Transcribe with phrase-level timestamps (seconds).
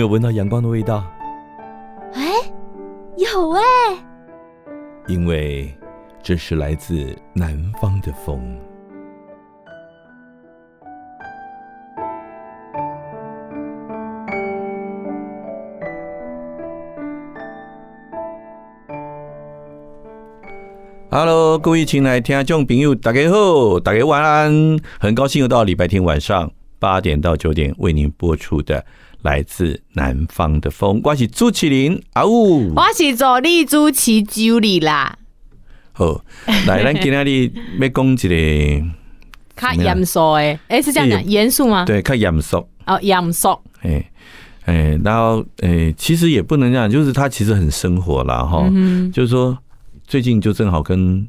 [0.00, 1.04] 没有闻到阳光的味道？
[2.14, 2.32] 哎，
[3.18, 3.60] 有哎。
[5.08, 5.70] 因为
[6.22, 8.40] 这是来自南方的风。
[21.10, 24.78] Hello，各位亲爱的听众朋友，大家好，大家晚安。
[24.98, 28.82] 很高兴又到礼拜天晚上八点到九点为您播出的
[29.22, 31.00] 来自南方的风。
[31.04, 35.18] 我是朱启林啊呜，我是助理朱启九里啦。
[35.92, 36.24] 好，
[36.66, 37.30] 来，咱今天的
[37.78, 38.86] 要讲一个
[39.56, 41.84] 较严肃诶，哎、欸，是这样讲，严肃吗？
[41.84, 42.68] 对，较严肃。
[42.86, 43.58] 哦，严肃。
[43.82, 44.10] 哎
[44.64, 49.56] 哎，然后哎，其实也不能这样，就是他其实很生活啦哈，嗯、就是说。
[50.06, 51.24] 最近就正好跟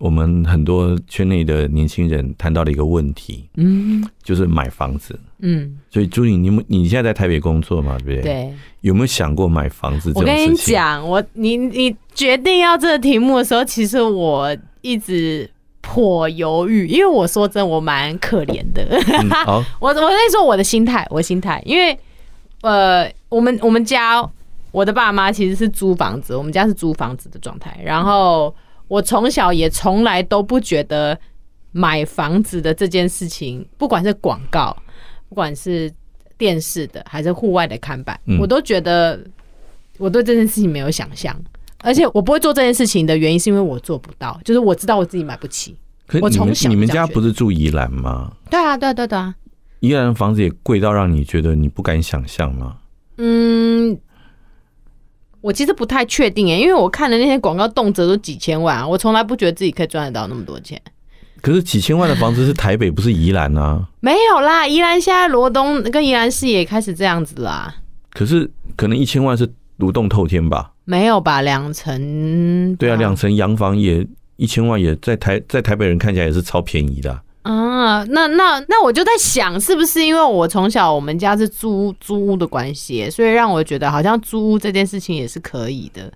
[0.00, 8.22] 我们很多圈内的年轻人谈到了一个问题，嗯，就是买房子，嗯，所以朱颖，你你现在在台北工作嘛，对不对？
[8.22, 10.10] 对，有没有想过买房子？
[10.14, 15.48] 我跟你讲，我你你决定要这个题目的时候，其实我一直
[15.82, 18.82] 颇犹豫，因为我说真，我蛮可怜的。
[19.78, 21.96] 我我跟你说我的心态，我的心态，因为
[22.62, 24.28] 呃，我们我们家。
[24.72, 27.76] 我的爸妈其实是租房子，我们家是租房子的状态。
[27.82, 28.54] 然后
[28.90, 31.16] 我从小也从来都不觉得
[31.70, 34.76] 买房子的这件事情，不管是广告，
[35.28, 35.88] 不管是
[36.36, 39.20] 电视的，还是户外的看板，我都觉得
[39.96, 41.40] 我对这件事情没有想象。
[41.82, 45.76] 而且我不会做这件事情的原因，是因为我做不到，就是我知道我自己买不起。
[46.20, 48.32] 我从小你们家不是住宜兰吗？
[48.50, 49.32] 对啊，对啊，对对啊。
[49.78, 52.78] 宜兰的房子也贵到让你觉得你不敢想象吗？
[53.18, 53.96] 嗯。
[55.40, 60.80] 我其实不太确定诶，因为我看的那些广告动辄都几千万，我从来不觉得自己可以赚得到那么多钱。
[61.40, 63.88] 可是几千万的房子是台北，不是宜兰啊？
[64.00, 67.74] 没有啦，宜兰现在罗东跟宜兰市也开始这样子啦。
[68.12, 70.72] 可是可能一千万是独栋透天吧？
[70.84, 72.76] 没有吧，两层。
[72.76, 74.06] 对啊，两层洋房也
[74.36, 77.10] 一千万，也在台在台北人看起来也是超便宜的。
[77.12, 86.12] 啊，那那那我就在想，是不是因为我从小我们家是租租屋的关系，所以让我觉得好像租屋这件事情也是可以的。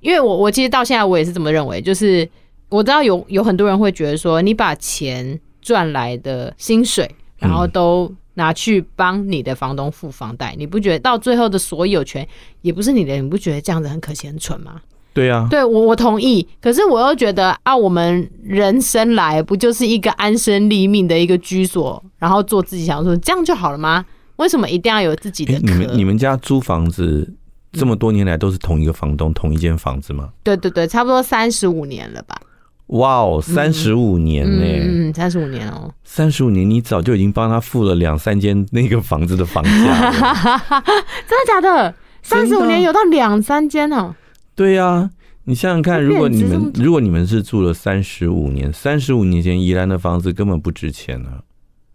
[0.00, 2.28] 因为我我其实到现在我也是这么认为，就是
[2.68, 7.08] 我知道有有很多人会觉得说，你把钱赚来的薪水，
[7.38, 12.26] 然后都拿去帮你的房东付房贷，你不觉得到最后的所有权
[12.62, 13.14] 也不是你的？
[13.16, 14.80] 你不觉得这样子很可惜、很蠢吗？
[15.14, 24.04] 对啊，对我我同意，可是我又觉得啊，我们人生来不就是一个安身立命的一个居所，然后做自己想做，这样就好了吗？
[24.36, 25.52] 为什么一定要有自己的？
[25.58, 27.30] 你们你们家租房子
[27.72, 30.30] 这么多年来都是同一个房东，嗯、同一间房子吗？
[30.42, 32.34] 对对对，差不多三十五年了吧？
[32.86, 34.64] 哇哦，三十五年呢？
[34.64, 39.70] 嗯，三十五年哦，三十五年，你早就已经帮他付了两三间那个房子的房价，
[41.28, 41.94] 真的假的？
[42.22, 44.14] 三十五年有到两三间哦。
[44.54, 45.10] 对呀、啊，
[45.44, 51.42] 你想想看，如果你们如果你们是住了三十五年，三十五年前宜兰的房子根本不值钱呢、啊，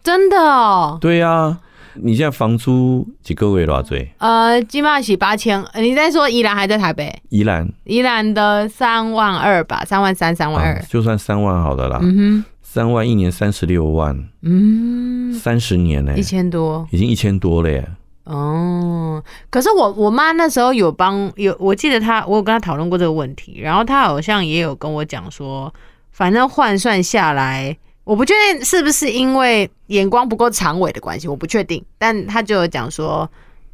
[0.03, 0.97] 真的哦。
[1.00, 1.59] 对呀、啊，
[1.94, 4.12] 你现在房租几个月多少岁？
[4.18, 5.63] 呃，起码是八千。
[5.75, 7.13] 你在说宜兰还在台北？
[7.30, 12.00] 宜兰，宜兰的三万二吧，三万三，三万二、啊，就算三万好的啦。
[12.01, 17.88] 嗯哼，三万一年三十六万，嗯，三十年呢、欸，一千多，已经一千多了耶。
[18.29, 25.74] 哦，可是我我妈那时候有帮有，我记得她，我有跟她讨论过这个问题，然后她好像也有跟我讲说，
[26.12, 33.29] 反正换算下来，我不确定是不是因为眼光不够长尾的关系，我不确定，但她就有讲说，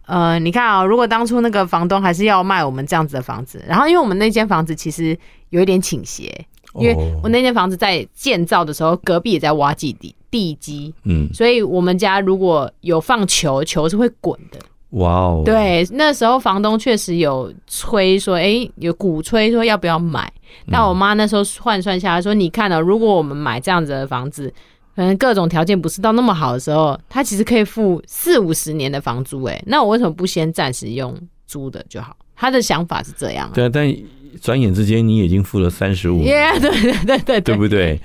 [0.05, 5.17] 呃，你看啊、如果当初那个房东还是要卖我们这样子的房子，然后因为我们那间房子其实
[5.49, 6.45] 有一点倾斜，
[6.75, 10.15] 因为我那间房子在建造的时候，隔壁也在挖基地。
[10.33, 14.57] 地基，嗯，所以我们家如果有放球，球是会滚的。
[14.97, 20.31] 哇哦，对，那时候房东确实有催说，哎、欸，有鼓吹说要不要买，
[20.71, 24.51] 但我妈那时候换算下来说，你看哦，如果我们买这样子的房子，
[24.95, 29.43] 可能各种条件不是到那么好的时候，他其实可以付四五十年的房租。
[29.43, 31.15] 哎，那我为什么不先暂时用
[31.45, 32.17] 租的就好？
[32.35, 33.51] 他的想法是这样。
[33.53, 33.95] 对啊，但
[34.41, 37.99] 转眼之间你已经付了三十五年，对对对对，对不对？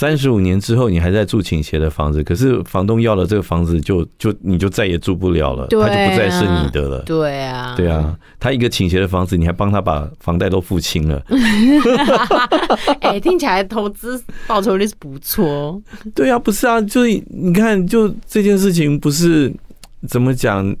[0.00, 7.02] 三十五年之后，你还在住倾斜的房子，可是房东要了这个房子就，就就你就再也住不了了，他就不再是你的了。
[7.02, 11.22] 对啊，对啊，他一个倾斜的房子，你还帮他把房贷都付清了。
[13.02, 15.78] 哎、欸，听起来投资报酬率是不错。
[16.14, 19.52] 对啊，不是啊，就你看，就这件事情不是
[20.08, 20.74] 怎么讲？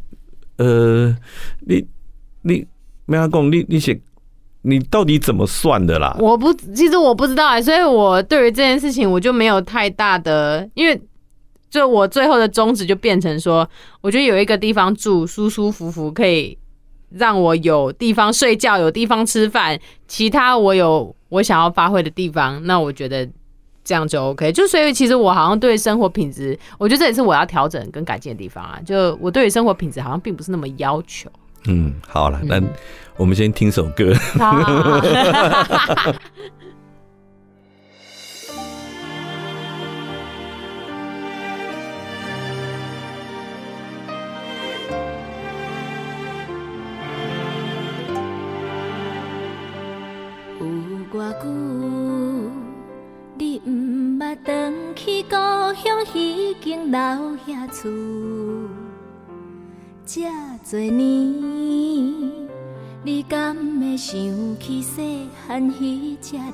[0.56, 1.14] 呃，
[1.66, 1.84] 你
[2.40, 2.66] 你
[3.04, 4.00] 没阿公，你你写。
[4.62, 6.14] 你到底怎么算的啦？
[6.18, 11.00] 我不，其实我不知道哎、欸，所以我对于这件事情我就没有太大的，因为
[11.70, 13.66] 就我最后的宗旨就变成说，
[14.02, 16.58] 我觉得有一个地方住，舒舒服服，可以
[17.08, 23.26] 让我有地方睡觉，有地方吃饭，其他我有我想要发挥的地方，那我觉得
[23.82, 24.52] 这样就 OK。
[24.52, 28.78] 就所以其实我好像对生活品质，我觉得这也是我要调整跟改进的地方啊。
[28.84, 31.30] 就我对于生活品质好像并不是那么要求。
[31.66, 32.60] 嗯，好了，那。
[33.20, 34.04] 我们先听首歌。
[34.04, 34.14] 有
[51.12, 51.44] 偌久，
[53.36, 55.34] 你毋捌回去故
[55.74, 56.98] 乡，已经老
[57.46, 57.90] 遐厝，
[60.06, 60.22] 这
[60.70, 62.49] 多年。
[63.02, 64.20] 你敢会想
[64.60, 66.44] 起细汉迄只流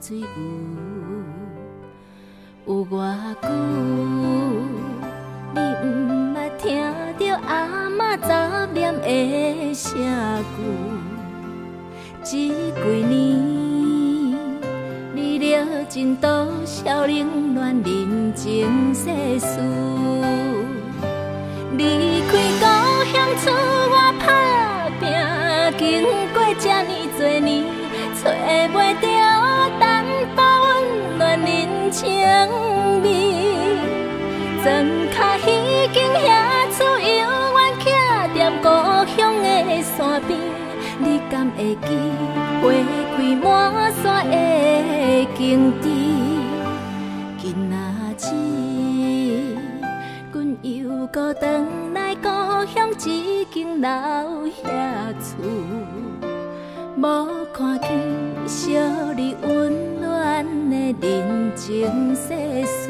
[0.00, 0.26] 水有？
[2.66, 3.48] 有偌久，
[5.54, 6.82] 你毋捌听
[7.16, 9.94] 着阿嬷杂念的声
[10.56, 10.58] 句？
[12.24, 12.42] 这几
[13.06, 13.14] 年，
[15.14, 15.54] 你历
[15.88, 16.28] 尽多
[16.64, 19.04] 少冷暖人情世
[19.38, 19.60] 事？
[21.76, 22.64] 离开故
[23.12, 23.14] 乡，
[23.44, 23.83] 厝。
[25.84, 26.02] 经
[26.32, 27.62] 过这呢多年，
[28.16, 28.30] 找
[28.72, 29.04] 袂到
[29.78, 29.82] 淡
[30.34, 30.66] 薄温
[31.18, 31.46] 暖人
[31.90, 32.00] 情
[33.02, 33.06] 味。
[34.62, 34.64] 庄
[35.12, 35.16] 脚
[35.46, 35.48] 已
[35.92, 36.26] 经遐
[36.72, 37.20] 厝，犹
[37.54, 37.84] 原徛
[38.34, 38.64] 在故
[39.14, 39.46] 乡的
[39.82, 39.94] 山
[40.26, 40.30] 边。
[40.98, 41.88] 你敢会记
[42.62, 42.64] 花
[43.14, 43.44] 开满
[44.02, 44.32] 山的
[45.36, 45.40] 景
[45.82, 45.84] 致？
[47.36, 47.76] 今仔
[48.32, 48.32] 日，
[50.32, 51.44] 阮又搁转
[52.24, 52.30] 故
[52.72, 53.90] 乡，已经老
[54.64, 55.36] 遐厝。
[56.96, 57.90] 无看见
[58.46, 60.76] 少年温暖的
[61.06, 62.32] 人情世
[62.64, 62.88] 事。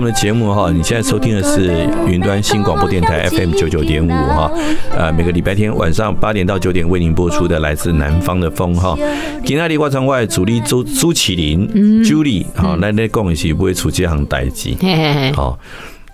[0.00, 4.50] 我们的节目哈，你现在收听的是云端新广播电台 FM 九九点五哈，
[4.96, 8.96] 呃，每个礼拜天晚上八点到九点为您播出的来自南方的风哈。
[9.44, 11.68] 今天的外场外主力周朱启麟、
[12.02, 14.70] Julie 好，来来讲一些不会出这行代志。
[15.36, 15.58] 好，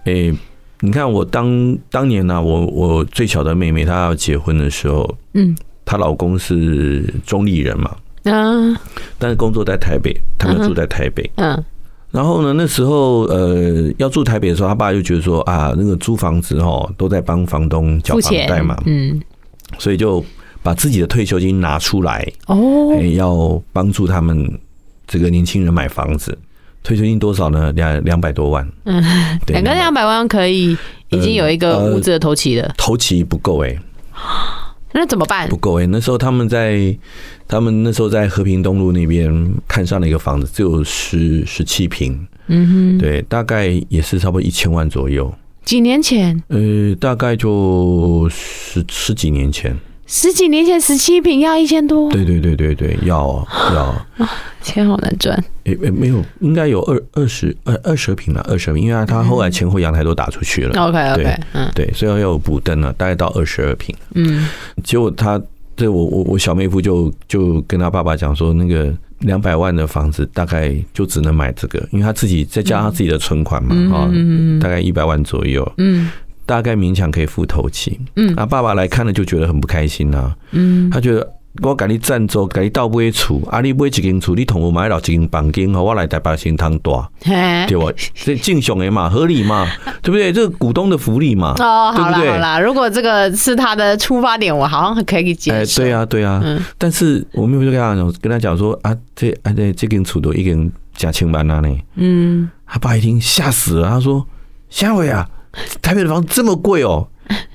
[0.02, 0.34] 诶，
[0.80, 8.76] 你看我当当年呢，我我最小的妹妹她要结婚的时候，嗯，她老公是中立人嘛，嗯，
[9.16, 11.64] 但是工作在台北，他们住在台北，嗯。
[12.16, 19.20] 然后呢，那时候呃要住台北的时候，他爸就觉得说啊，那个租房子哦都在帮房东缴房贷嘛，嗯，
[19.78, 20.24] 所以就
[20.62, 22.56] 把自己的退休金拿出来哦，
[23.14, 24.50] 要帮助他们
[25.06, 26.36] 这个年轻人买房子。
[26.82, 27.70] 退休金多少呢？
[27.72, 29.02] 两两百多万，嗯，
[29.48, 30.74] 两个两百万可以
[31.10, 33.76] 已经有一个屋子的头期了，头期不够哎。
[34.98, 35.46] 那怎么办？
[35.48, 35.86] 不够哎、欸！
[35.88, 36.96] 那时候他们在，
[37.46, 45.32] 他们那时候在和平东路那边看上了一个房子，只有十十七平，嗯哼，对，大概也是差不多一千万左右。
[45.64, 46.42] 几年前？
[46.48, 49.76] 呃，大概就十十几年前。
[50.06, 53.44] 十几年前十七平要一千多，对对对对对，要
[53.74, 54.06] 要，
[54.62, 55.36] 钱好难赚。
[55.64, 60.80] 诶诶，没有，应该有二二十二二十平了，二十平，因为他后来前后阳台都打出去了。
[60.80, 63.92] OK OK，嗯，对，所以要有补灯了，大概到二十二平。
[64.14, 64.48] 嗯，
[64.84, 65.42] 结果他
[65.76, 74.08] 这我我我小妹夫就就跟他爸爸讲说，那个两百万的房子大概就只能买这个，因为他自己再加上自己的存款嘛，啊，
[74.60, 75.72] 大概一百万左右。
[75.78, 76.08] 嗯。
[76.46, 81.28] 大概勉强可以付头期，嗯，啊，爸爸来看了就觉得很不开心呐，嗯，他觉得
[81.62, 87.10] 我赶你赞助，赶你倒不会处，啊，你买一间厝，你同我买了一间房间，我来台北先当大，
[87.66, 87.90] 对不？
[88.14, 89.66] 这正常的嘛， 合理嘛，
[90.02, 90.32] 对不对？
[90.32, 92.30] 这个股东的福利嘛，哦，对不对？
[92.30, 95.82] 好啦，如果这个是他的出发点，我好像可以接受。
[95.82, 104.24] 哎，对啊，对啊，嗯，但是我没有跟他讲，跟他讲说啊，这啊这这间厝都已经加千万了呢，嗯，他爸一听吓死了，他说：
[104.70, 105.28] 下回啊。
[105.82, 107.06] 台北的房子这么贵哦，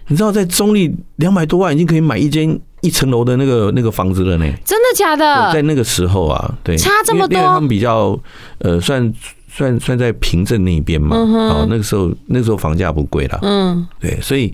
[0.08, 4.46] 你知道在中立两百多万已经可以买一间一层楼的那个那个房子了呢？
[4.66, 5.54] 真的假的？
[5.54, 7.38] 在那个时候啊，对，差这么多。
[7.38, 8.20] 因为他们比较
[8.58, 9.14] 呃，算
[9.48, 14.54] 算算在平镇那边嘛，哦，那个时候那个时候房价不贵啦，嗯，对，所以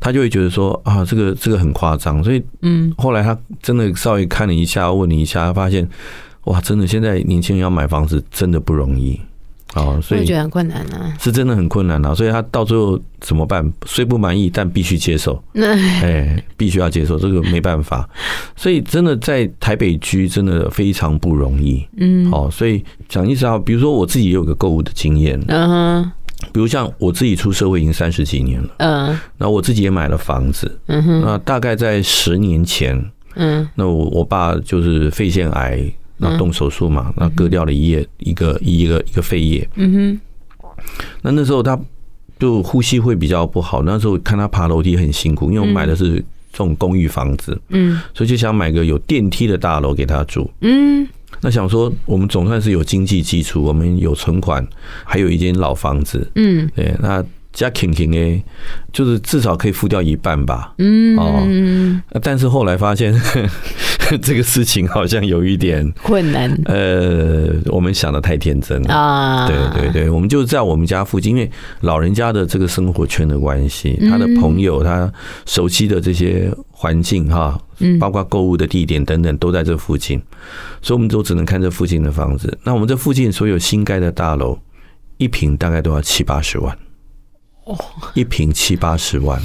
[0.00, 5.86] 他就会觉得说啊，这个这个很夸张，所以嗯，后来他真的稍微看了一下，问了一下，他发现
[6.44, 9.20] 哇，真的现在年轻人要买房子真的不容易。
[9.74, 12.14] 哦，所以觉得很困难呢，是真的很困难啊。
[12.14, 13.70] 所以他到最后怎么办？
[13.84, 15.42] 虽不满意，但必须接受。
[15.54, 18.08] 哎，必须要接受，这个没办法。
[18.56, 21.86] 所以真的在台北居真的非常不容易。
[21.98, 25.38] 嗯，好，所以讲意思啊，比如说我自己也有个购物的经验。
[25.48, 26.12] 嗯哼，
[26.54, 28.68] 比如像我自己出社会已经三十几年了。
[28.78, 30.78] 嗯，那我自己也买了房子。
[30.86, 33.04] 嗯哼，那大概在十年前，
[33.34, 35.92] 嗯，那我我爸就是肺腺癌。
[36.18, 39.68] 那动手术嘛，那割掉了一叶一个一个一个肺叶。
[39.74, 40.20] 嗯哼。
[41.22, 41.78] 那那时候他
[42.38, 43.82] 就呼吸会比较不好。
[43.82, 46.16] 那时候看他爬楼梯很辛苦，因为我买的是
[46.52, 47.60] 这种公寓房子。
[47.68, 48.00] 嗯。
[48.14, 50.50] 所以就想买个有电梯的大楼给他住。
[50.60, 51.06] 嗯。
[51.40, 54.66] 那想说我们总算是有经济基础，我们有存款，
[55.04, 56.30] 还有一间老房子。
[56.34, 56.70] 嗯。
[56.74, 57.24] 对，那。
[57.56, 58.44] 加挺挺诶，
[58.92, 60.74] 就是至少可以付掉一半吧。
[60.76, 63.18] 嗯哦，但是后来发现
[64.20, 66.54] 这个事情好像有一点困难。
[66.66, 69.48] 呃，我们想的太天真了啊！
[69.48, 75.10] 对对对，我们就在我们家附近，因为老人家的这个生活圈的关系，他的朋友，他
[75.46, 77.58] 熟悉的这些环境哈，
[77.98, 80.20] 包括购物的地点等等，都在这附近，
[80.82, 82.58] 所以我们都只能看这附近的房子。
[82.64, 84.58] 那我们这附近所有新盖的大楼，
[85.16, 86.76] 一平大概都要七八十万。
[87.66, 87.76] 哦，
[88.14, 89.40] 一平七八十万，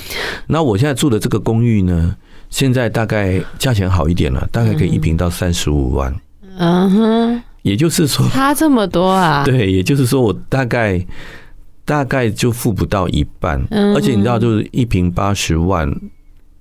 [0.48, 2.16] 那我现在住的这个公寓呢，
[2.50, 6.16] 现在大概价钱好一点了，大概可以一平到三十五万。
[6.58, 9.44] 嗯哼，也就是说差这么多啊？
[9.44, 11.04] 对，也就是说我大概
[11.84, 15.92] 大概就付不到一半，而且你知道，就是一平八十万，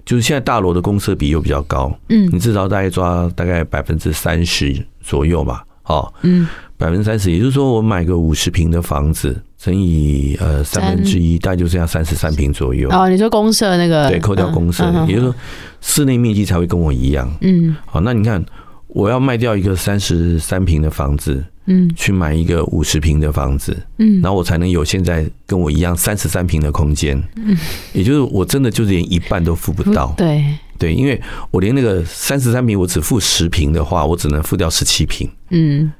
[0.07, 6.49] 就是现在大楼的公设比又比较高，嗯，你至少大概抓大概百分之三十左右吧，哦，嗯，
[6.81, 9.41] 百分之三十，也就是说我买个五十平的房子。
[9.63, 12.89] 乘以呃三分之一，大概就剩下三十三平左右。
[12.89, 14.09] 哦，你说公社那个？
[14.09, 15.35] 对，扣掉公设，也就是说
[15.83, 17.31] 室内面积才会跟我一样。
[17.43, 18.43] 嗯，好，那你看，
[18.87, 27.23] 我要卖掉一个三十三平的房子，嗯，去买一个五十平的房子，嗯，然后我才能有现在跟我一样三十三平的空间。
[27.37, 27.55] 嗯，
[27.93, 30.15] 也就是我真的就是连一半都付不到。
[30.17, 30.43] 对
[30.79, 31.21] 对，因为
[31.51, 35.29] 我连那个三十三平我只付十平的话，我只能付掉十七平。
[35.51, 35.93] 嗯。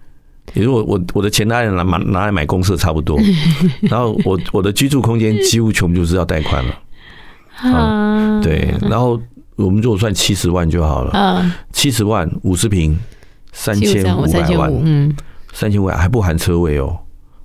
[0.54, 3.19] 也就我我我的钱拿来拿拿来买公社差不多，
[3.83, 6.78] 然后我我的居住空间几乎全部就是要贷款了，
[7.73, 9.21] 啊，对，然后
[9.57, 12.99] 我们如果算七十万就好了，七十万五十平
[13.52, 15.14] 三千五百万，嗯，
[15.52, 16.99] 三千五百还不含车位哦，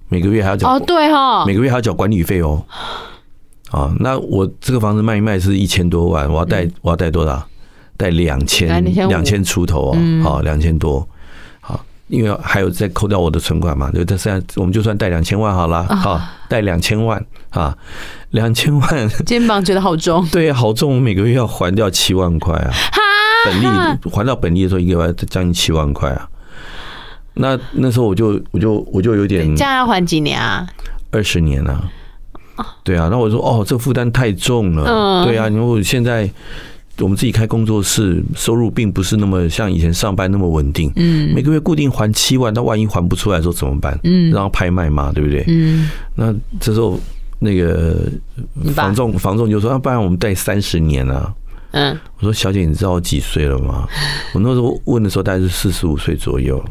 [0.10, 2.64] 每个月还要缴哦，对哈，每个月还要缴管理费哦。
[3.72, 7.46] 啊，那我这个房子卖一卖是一千多万，我要贷我要贷多少？
[7.98, 11.08] 贷两千两千出头哦，好两千多。
[12.08, 17.76] 好，因为还有再扣掉我的存款嘛，对，但现在我们就算贷两千万好了，好，贷两千万啊，
[18.32, 22.72] 两千万， 肩膀觉得好重， 对，好重，我每个月要还掉七万块啊，
[23.46, 23.66] 本利
[24.12, 26.30] 还到本利的时候，一个月将近七万块啊。
[27.38, 30.66] 那那时候我就我就我就有点，这样要还几年啊？
[31.12, 31.84] 二十年啊。
[32.86, 35.26] 对啊，那我说哦，这个负担太重了。
[35.26, 36.30] 对啊，因为我现在
[37.00, 40.92] 我们自己开工作室，收入并不是那么像以前上班那么稳定。
[40.96, 44.00] 嗯，每个月固定还七万，那万一还不出来的时候怎么办？
[44.04, 45.44] 嗯，然后拍卖嘛，对不对？
[45.48, 47.00] 嗯，那这时候
[47.40, 47.98] 那个
[48.74, 51.34] 房仲房仲就说，要不然我们贷三十年啊。
[51.72, 53.86] 嗯，我说小姐，你知道我几岁了吗？
[54.34, 56.64] 我那时候问的时候大概是四十五岁左右。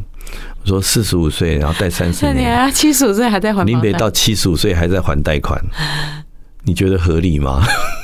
[0.63, 5.63] 我说四十五岁，然后贷三十年，七十五岁还在还，林北到七十五岁还在还贷款，
[6.65, 7.63] 你觉得合理吗？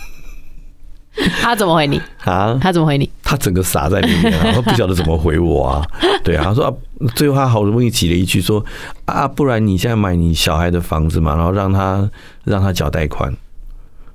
[1.43, 2.59] 他怎么回你啊？
[2.61, 3.11] 他怎么回你？
[3.23, 5.87] 他整个傻在里面，啊，他不晓得怎么回我啊。
[6.23, 6.73] 对啊，他说啊，
[7.15, 8.65] 最后他好不容易挤了一句说
[9.05, 12.09] 啊，不然你现在买你小孩的房子嘛，然后让他
[12.45, 13.35] 让他缴贷款。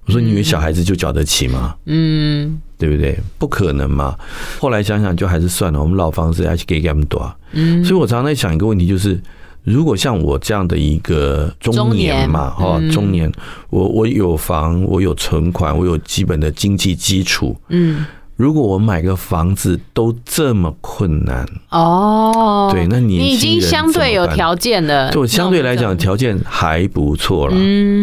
[0.06, 1.76] 我说你以为小孩子就缴得起吗？
[1.86, 3.20] 嗯，对不对？
[3.40, 4.16] 不可能嘛。
[4.60, 5.82] 后来想想，就还是算了。
[5.82, 7.36] 我们老房子还是给给他们多。
[7.54, 9.20] 嗯，所以我常常在想一个问题，就是
[9.66, 13.32] 如果像我这样的一个中年嘛，哈，中年，
[13.72, 17.58] 我我有房，我有存款，我有基本的经济基础。
[17.70, 27.56] 嗯，如果我买个房子都这么困难哦，对，那你已经相对有条件了，就相对来讲条件还不错了，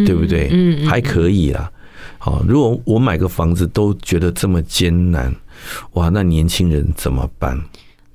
[0.04, 0.48] 对不对？
[0.52, 1.70] 嗯，还可以啦。
[2.18, 5.32] 好，如果我买个房子都觉得这么艰难，
[5.92, 7.56] 哇，那年轻人怎么办？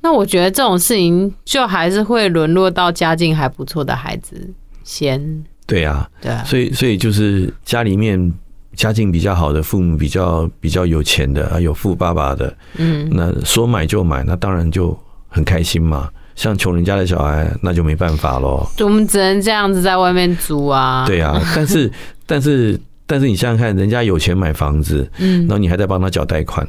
[0.08, 4.50] 那我觉得这种事情就还是会沦落到家境还不错的孩子
[4.82, 5.44] 先。
[5.66, 8.34] 对啊，对啊，所以所以就是家里面
[8.74, 16.10] 家境比较好的父母，比较比较有钱的啊，有富爸爸的，嗯，那说买就买，那当然就很开心嘛。
[16.36, 18.66] 像穷人家的小孩，那就没办法喽。
[18.80, 21.06] 我们只能这样子在外面租啊。
[21.06, 21.92] 对啊，但是
[22.26, 22.80] 但是。
[23.10, 26.68] 但是你想想看，人家有钱买房子，嗯，然后你还在帮他缴贷款，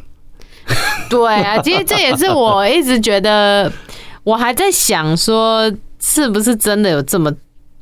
[1.09, 3.71] 对啊，其实这也是我一直觉得，
[4.25, 7.33] 我还在想说，是不是真的有这么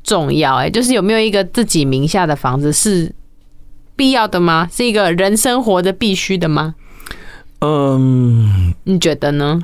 [0.03, 0.55] 重要？
[0.55, 3.13] 哎，就是有没有一个自己名下的房子是
[3.95, 4.67] 必要的吗？
[4.71, 6.75] 是一个人生活的必须的吗？
[7.59, 9.61] 嗯，你觉得呢？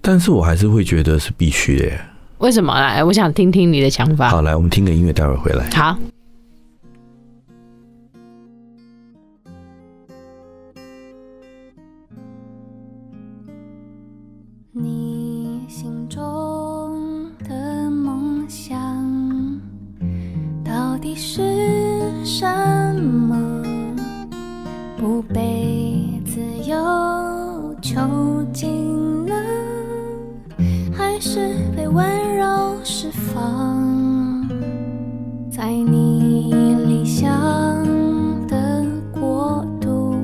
[0.00, 2.00] 但是我还是会觉得是必须的耶。
[2.38, 2.72] 为什么？
[2.74, 4.28] 来，我想听听你的想法。
[4.28, 5.68] 好，来，我们听个音乐，待会儿回来。
[5.70, 5.96] 好。
[21.18, 21.40] 是
[22.22, 22.46] 什
[23.00, 23.62] 么
[24.98, 27.98] 不被自由囚
[28.52, 29.34] 禁呢
[30.94, 34.46] 还是被温柔释放
[35.50, 36.52] 在你
[36.86, 37.26] 理想
[38.46, 40.14] 的国度。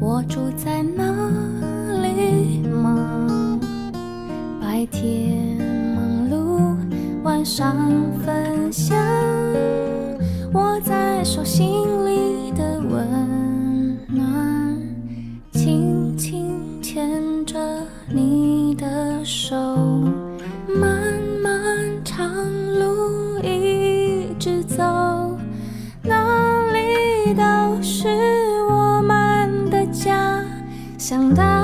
[0.00, 1.04] 我住在哪
[2.00, 3.60] 里吗？
[4.62, 5.58] 白天
[5.94, 6.74] 忙碌
[7.22, 7.76] 晚上
[8.24, 9.07] 分享。
[11.30, 11.68] 手心
[12.06, 14.82] 里的温暖
[15.52, 17.58] 轻轻牵着
[18.10, 19.54] 你的手
[20.66, 22.26] 漫漫长
[22.78, 24.82] 路一直走
[26.02, 28.08] 哪里都是
[28.70, 30.42] 我们的家
[30.96, 31.57] 想带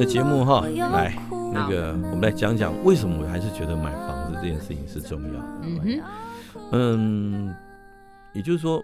[0.00, 1.14] 的节目哈，来，
[1.52, 5.40] 那个我们来讲讲为什么我还是觉得买房子这件事情是重要。
[5.62, 6.00] 嗯，
[6.72, 7.54] 嗯，
[8.32, 8.82] 也就是说。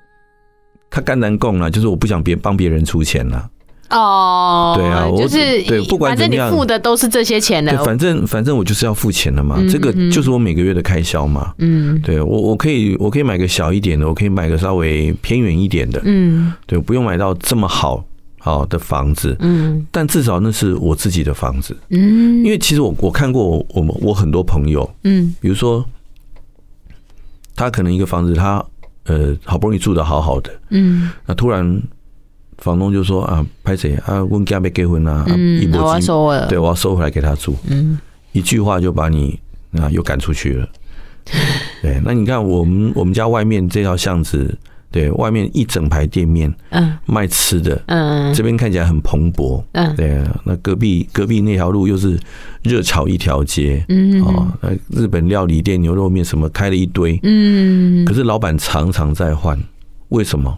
[0.88, 3.50] 他干难供了，就是我不想别帮别人出钱了。
[3.90, 7.76] 哦，对啊，就是对，不管怎么样，反正你付的都是这些钱的。
[7.84, 11.52] 反正反正我就是要付钱的嘛，这个就是我每个月的开销嘛。
[11.58, 16.00] 嗯，对我我可以我可以买个小一点的，我可以买个稍微偏远一点的。
[16.04, 18.02] 嗯，对，不用买到这么好
[18.54, 19.36] 好的房子。
[19.40, 21.76] 嗯，但至少那是我自己的房子。
[21.90, 25.84] 嗯，因为其实我我看过我我我很多朋友，嗯，比如说
[27.54, 28.64] 他可能一个房子他。
[29.08, 31.80] 呃，好不容易住的好好的，嗯，那突然
[32.58, 33.94] 房东就说啊，拍谁？
[34.04, 38.00] 啊，问家没结婚啊，嗯，我要收了，对，我要收回来给他住，嗯，
[38.32, 39.38] 一句话就把你
[39.78, 40.68] 啊又赶出去了，
[41.82, 44.52] 对，那你看我们我们家外面这条巷子。
[44.90, 52.18] 对外面一整排店面，嗯，卖吃的，嗯，这边看起来很蓬勃，嗯，对，那隔壁隔壁那条路又是
[52.62, 54.70] 热炒一条街，嗯，哦，那
[55.00, 59.58] 日本料理店、牛肉面什么开了一堆，嗯，可是老板常常在换，
[60.08, 60.56] 为什么？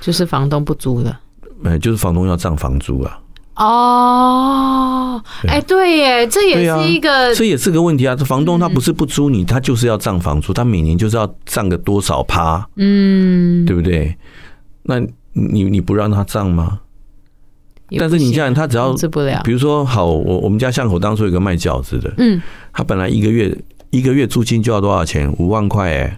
[0.00, 1.20] 就是房东不租了，
[1.64, 3.18] 哎，就是房东要涨房租啊。
[3.58, 8.14] 哦，哎，对耶，这也是一个，啊、这也是个问题啊。
[8.14, 14.16] 这房东他不是不租你，他就是要涨房租，他每年就是要涨个多少趴，嗯，对不对？
[14.84, 15.00] 那
[15.32, 16.78] 你你不让他涨吗？
[17.98, 18.92] 但是你想想，他只要
[19.42, 22.40] 比如说，好，我我们家巷口当初有个卖饺子的，嗯，
[22.72, 23.56] 他本来一个月
[23.90, 25.32] 一个月租金就要多少钱？
[25.38, 26.16] 五万块，哎。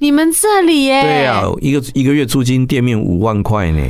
[0.00, 1.02] 你们这里耶？
[1.02, 3.80] 对呀、啊，一个一个月租金店面五万块呢，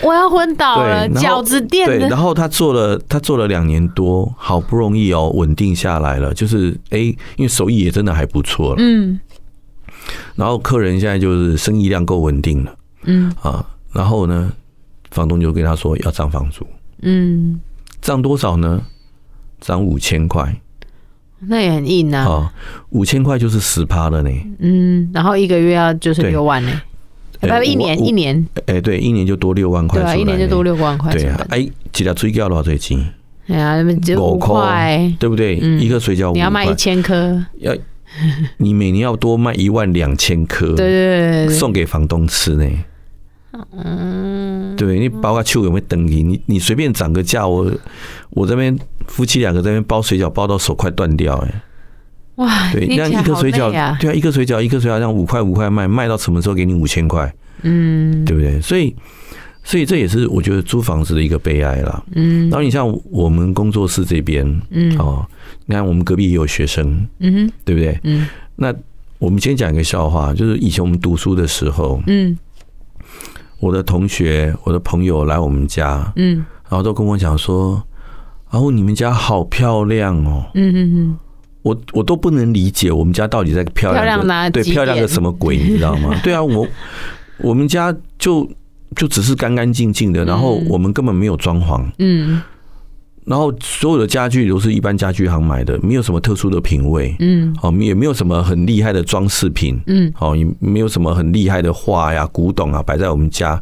[0.00, 1.08] 我要昏倒了。
[1.10, 6.32] 饺子店对，然后他做了，他做了两年多，好不容易哦，稳定下来了。
[6.32, 6.98] 就是哎，
[7.36, 9.18] 因为手艺也真的还不错了，嗯。
[10.36, 14.52] 然后客人现在就是生意量够稳定了，嗯啊，然后呢，
[15.10, 16.64] 房东就跟他说要涨房租，
[17.02, 17.60] 嗯，
[18.00, 18.80] 涨多少呢？
[19.60, 20.60] 涨五千块。
[21.40, 22.24] 那也很硬啊！
[22.24, 22.50] 哦，
[22.90, 24.30] 五千块就是十趴了呢。
[24.58, 26.72] 嗯，然后一个月要就是六万呢，
[27.40, 31.12] 不一年一年，哎，对，一年就多六万块，对，一年就多六万块。
[31.12, 33.04] 对啊，哎，几条水饺多少最近？
[33.48, 35.56] 哎呀，就五块，对不对？
[35.56, 37.76] 一个水饺你要卖一千颗，要
[38.56, 42.64] 你每年要多卖一万两千颗，对对对，送给房东吃呢。
[43.72, 46.22] 嗯，对，你包括秋有没有等你？
[46.22, 47.72] 你你随便涨个价，我
[48.30, 51.62] 我这边夫妻两个这边包水饺包到手快断掉哎！
[52.34, 57.34] 哇，对，那一颗水饺，对啊，一颗水饺一颗水饺这样五块五块卖，卖到什么时候给你五千块？
[57.62, 58.60] 嗯，对不对？
[58.60, 58.94] 所以
[59.64, 62.04] 所以这也是我觉得租房子的一个悲哀啦。
[62.14, 65.26] 嗯，然后你像我们工作室这边，嗯哦，
[65.64, 67.98] 你看我们隔壁也有学生，嗯，对不对？
[68.02, 68.74] 嗯，那
[69.18, 72.36] 我们先讲一个笑话，就是以前我们读书的时候，嗯。
[73.58, 77.82] 我的同学、我的朋友来我们家，嗯，然后都跟我讲说
[78.50, 81.18] ：“然哦，你们家好漂亮哦。”嗯嗯嗯，
[81.62, 86.14] 我我都不能理解我们家到底在漂亮，漂亮对漂亮个什么鬼，你知道吗？
[86.22, 86.66] 对啊，我
[87.38, 88.48] 我们家就
[88.94, 92.42] 就只是干干净净的，然后我们根本没有装潢，嗯。
[93.26, 103.60] 然后所有的家具都是一般家具行买的，没有什么特殊的品味，嗯，哦，也没有什么很厉害的装饰品，嗯，哦，也没有什么很厉害的画呀、古董啊摆在我们家，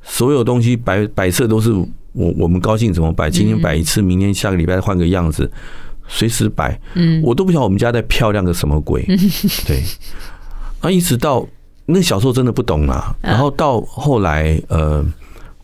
[0.00, 5.50] 所有东西摆摆设都是我我们高兴怎么摆，今天摆一次，明天下个礼拜换个样子，
[6.06, 9.04] 随时摆，嗯，我都不晓得我们家在漂亮个什么鬼，
[9.66, 9.82] 对，
[10.82, 11.44] 啊，一直到
[11.84, 15.04] 那小时候真的不懂啊，然后到后来，呃。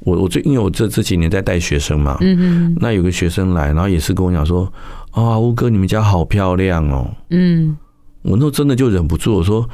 [0.07, 4.73] 我我最因为我这这几年在带学生嘛，嗯嗯，那有个学生来，然后也是跟我讲说，
[5.11, 7.77] 啊，吴哥，你们家好漂亮哦，嗯，
[8.23, 9.69] 我那时候真的就忍不住，我说，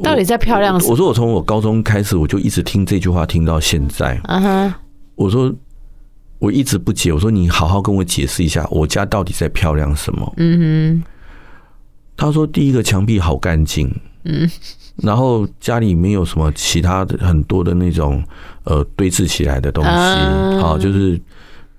[0.00, 0.92] 到底在漂亮什么？
[0.92, 4.80] 我说我从我高中开始，我就一直听这句话，听到现在，啊哈，
[5.16, 5.52] 我说
[6.38, 10.32] 我一直不解，我说你好好跟我解释一下，我家到底在漂亮什么？
[10.36, 11.04] 嗯哼，
[12.16, 13.92] 他说第一个墙壁好干净，
[14.26, 14.48] 嗯。
[14.96, 18.22] 然后家里没有什么其他的很多的那种
[18.64, 19.90] 呃堆置起来的东西，
[20.60, 21.20] 好，就是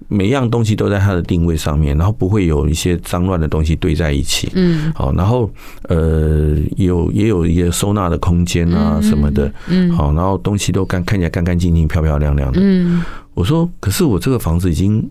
[0.07, 5.49] 每样东西都在它的定位上面，然后不会有一些脏乱的东西堆在一起，嗯，好，然后
[5.83, 13.01] 呃有也有一个收纳的空间啊什么的，嗯，好，然后东西都干看起来干干净净、漂漂亮亮的，嗯，
[13.33, 15.09] 我说可是我这个房子已经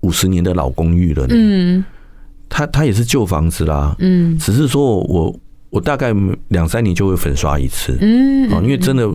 [0.00, 1.84] 五十年的老公寓了，嗯，
[2.48, 5.34] 它它也是旧房子啦，嗯，只是说我。
[5.72, 6.14] 我大概
[6.48, 9.10] 两三年就会粉刷一次，嗯，因为真的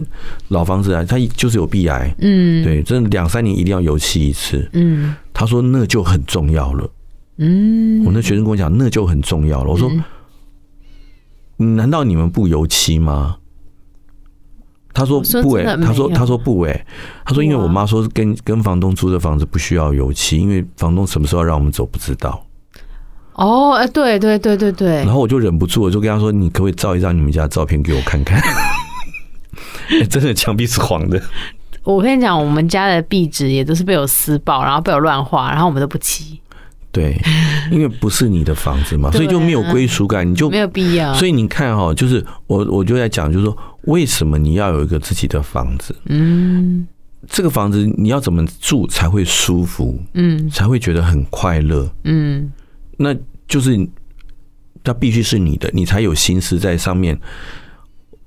[0.48, 6.90] 老房子啊，它就是有壁癌，嗯，对，真的两三年一定要油漆一次，嗯，他说那就很重要了。
[7.38, 9.70] 嗯，我那学生跟我讲，那就很重要了。
[9.70, 9.88] 我说，
[11.58, 13.38] 难道你们不油漆吗？
[14.96, 16.88] 他说不哎，他说他说不哎，
[17.24, 22.44] 他说因为我妈说跟跟房东租的房子不需要油漆，因为房东什么时候让我们走不知道。
[23.38, 24.96] 哦，哎，对对对对对。
[24.98, 28.42] 然后我就忍不住，我就跟他说：“你可不可以照一张你们家的照片给我看看？
[30.10, 31.22] ”真的墙壁是黄的。
[31.84, 36.42] 我跟你讲，我们家的壁纸也都是被我撕爆，然后被我乱画，然后我们都不漆。
[36.92, 37.16] 对，
[37.72, 41.14] 因为不是你的房子嘛， 所以就没有归属感，你就没有必要。
[41.14, 45.96] 所以你看哈，就是我我就在讲，就是说为什么你要有一个自己的房子？
[46.06, 46.88] 嗯，
[47.30, 49.98] 这个房子你要怎么住才会舒服？
[50.14, 51.88] 嗯，才会觉得很快乐？
[52.04, 52.52] 嗯。
[52.98, 53.16] 那
[53.48, 53.88] 就是，
[54.84, 57.18] 它必须是你的，你才有心思在上面，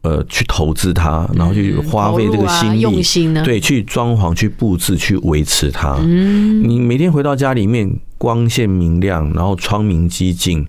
[0.02, 5.96] 呃，去投资它，然后去花费这个心力，用心呢，对，去装潢、去布置、去维持它。
[6.00, 10.66] 嗯，你每天回到家里面，光线明亮，然后窗明几净，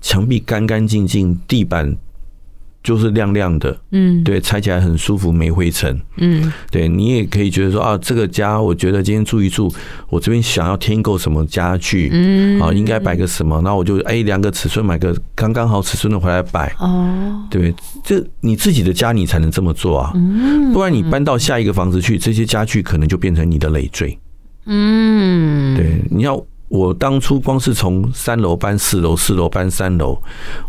[0.00, 1.96] 墙壁干干净净，地板。
[2.88, 9.70] 就是亮亮的，嗯，对，拆起来很舒服，没灰尘，嗯，对，你也可以觉得说啊，这个家，我觉得今天住一住，
[10.08, 24.18] 我这边想要添购什么家具，嗯，啊，应该摆个什么，那我就哎量个尺寸，买个刚刚好尺寸的回来摆，哦，对，这你自己的家你才能这么做啊，嗯，不然你搬到下一个房子去，这些家具可能就变成你的累赘，
[24.64, 26.42] 嗯，对，你要。
[26.68, 30.20] 我当初光是从三楼搬四楼，四楼搬三楼，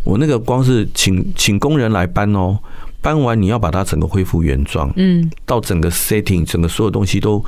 [0.04, 2.58] 我那个光是请请工人来搬哦，
[3.02, 7.44] 搬完你要把它整个恢复原状，嗯，到整个 setting，整个所有东西都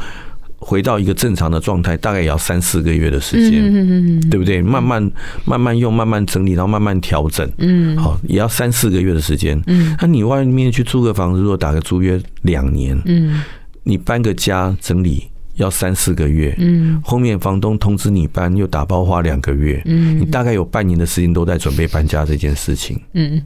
[0.59, 4.61] 回到一个正常的状态，大概也要三四个月的时间，嗯嗯嗯，对不对？
[4.61, 5.11] 慢慢
[5.45, 13.41] 慢慢用，慢慢整理，然后慢慢调整，嗯，好，也要三四个月的时间，嗯，那你外面去租个房子，如果打个租约两年，嗯，
[13.83, 15.23] 你搬个家整理。
[15.55, 23.41] 要三四个月，嗯，后面房东通知你搬，又打包花两个月，嗯，你大概有半年的时间都在准备搬家这件事情，嗯，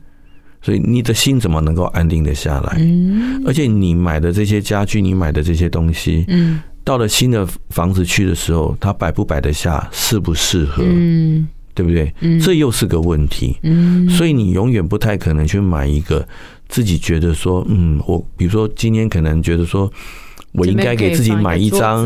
[0.61, 2.77] 所以你的心怎么能够安定的下来？
[2.79, 10.83] 嗯，而且你买的这些家具，你买的这些东西，嗯，到了新的房子去的时候，它摆不摆得下，适不适合？
[10.85, 12.13] 嗯，对不对？
[12.21, 16.25] 嗯，这又是个问题，嗯，所以你永远不太可能去买一个
[16.69, 19.91] 自己觉得说，嗯，我比如说今天可能觉得说。
[20.57, 22.05] 我应该给自己买一张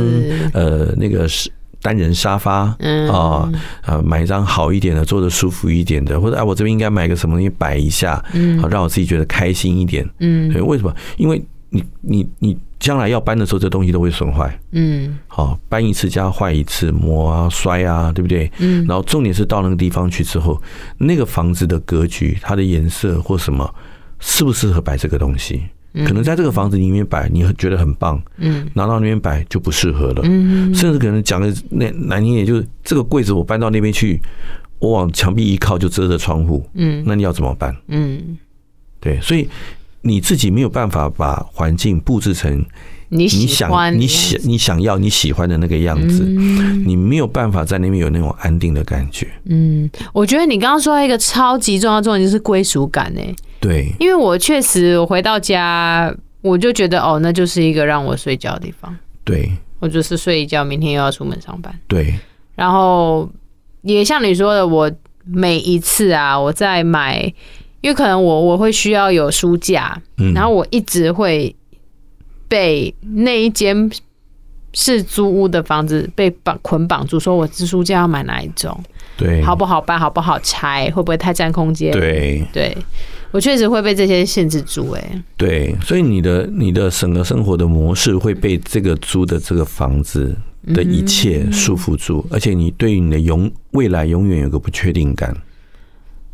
[0.53, 2.75] 呃那个是单人沙发
[3.09, 3.49] 啊
[3.81, 10.07] 啊，买一张好一点的，坐着舒服一点的，或者啊，我这边应该买个什么东西摆一下，嗯好让我自己觉得开心一点。
[10.19, 10.93] 嗯，为什么？
[11.17, 14.59] 因为你你你将来要搬的时候，这东西都会损坏。
[14.71, 18.51] 嗯，好，搬一次家坏一次，磨啊摔啊，对不对？
[18.57, 20.61] 嗯，然后重点是到那个地方去之后，
[20.97, 23.73] 那个房子的格局、它的颜色或什么，
[24.19, 25.61] 适不适合摆这个东西？
[26.05, 34.21] 可能在这个房子里面摆，你觉得很棒，嗯，拿到那边摆就不适合了，嗯，甚至可能讲的那难听点，就是这个柜子我搬到那边去，
[34.77, 37.75] 我往墙壁一靠就遮着窗户，嗯，那你要怎么办？
[37.87, 38.37] 嗯，
[38.99, 39.49] 对，所以
[40.01, 42.63] 你自己没有办法把环境布置成
[43.09, 46.23] 你想你想你想要你喜欢的那个样子，
[46.85, 49.27] 你没有办法在那边有那种安定的感觉。
[49.45, 53.35] 嗯，我觉得你刚刚说一个超级重要重点就是归属感，哎。
[53.59, 58.95] 对，因为我确实我回到家，我就觉得哦，那就是一个让我睡觉的地方。
[59.25, 61.73] 对，我就是睡一觉，明天又要出门上班。
[61.87, 62.17] 对，
[62.55, 63.29] 然后
[63.81, 64.89] 也像你说的，我
[65.25, 67.21] 每一次啊，我在买，
[67.81, 71.53] 因为可能我我会需要有书架，嗯，然后我一直会
[72.49, 73.89] 被那一间
[74.73, 78.77] 是租屋的房子被绑捆绑住，说我支书架要买哪一种？
[79.15, 79.97] 对，好不好搬？
[79.97, 80.91] 好不好拆？
[80.91, 81.93] 会不会太占空间？
[81.93, 82.77] 对对。
[83.31, 90.35] 我确实会被这些限制住，哎，对，所以你的你的整个生活的模式会被这个租的这个房子
[90.73, 95.37] 的一切束缚住，而且你对于你的永未来永远有个不确定感。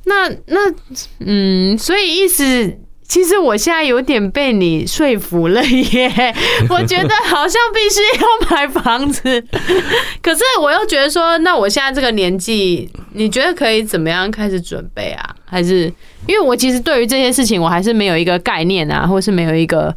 [0.05, 0.73] 那那
[1.19, 2.77] 嗯，所以意思。
[3.07, 6.33] 其实我现在有点被你说服了耶，
[6.69, 9.41] 我觉得好像必须要买房子，
[10.21, 15.35] 可是我又觉得说，那我现在这个年纪，你觉得可以怎么样开始准备啊？
[15.45, 15.83] 还是
[16.27, 19.95] 因为我其实对于这些事情，我还是没有一个概念啊，或是没有一个。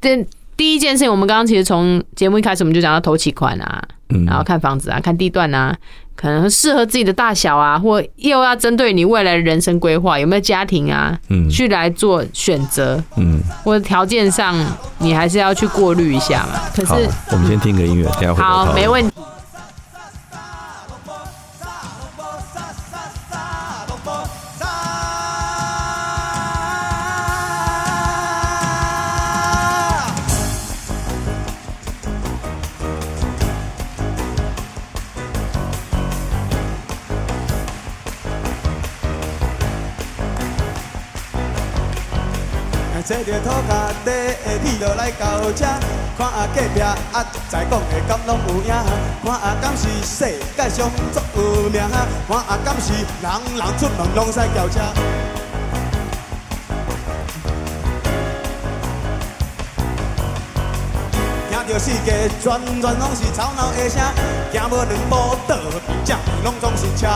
[0.00, 3.82] 第第一件事情，我们刚刚其实从节目一开始我们就讲到投期款啊，
[4.26, 5.76] 然后看房子啊，看地段啊。
[6.16, 14.54] 可能适合自己的大小啊，或又要针对你未来的人生规划，有没有家庭啊，嗯，去来做选择，嗯，或者条件上
[14.98, 16.60] 你还是要去过滤一下嘛。
[16.74, 19.14] 可是，我们先听个音乐，等下回好，没问题。
[44.84, 45.64] 的铁路来到这，
[46.18, 46.94] 看啊隔壁啊
[47.48, 48.74] 在讲的敢拢有影，
[49.24, 51.80] 看啊敢是世界上足有名，
[52.28, 54.80] 看啊敢是人人出门拢使叫车。
[61.48, 64.02] 听着世界全全拢是吵闹的声，
[64.52, 67.06] 行无两步倒边正拢总是车。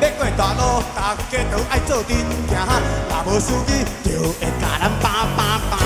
[0.00, 2.16] 要过大路，大家都爱做阵
[2.48, 2.68] 行，
[3.10, 5.85] 若无司机就会甲咱叭叭叭。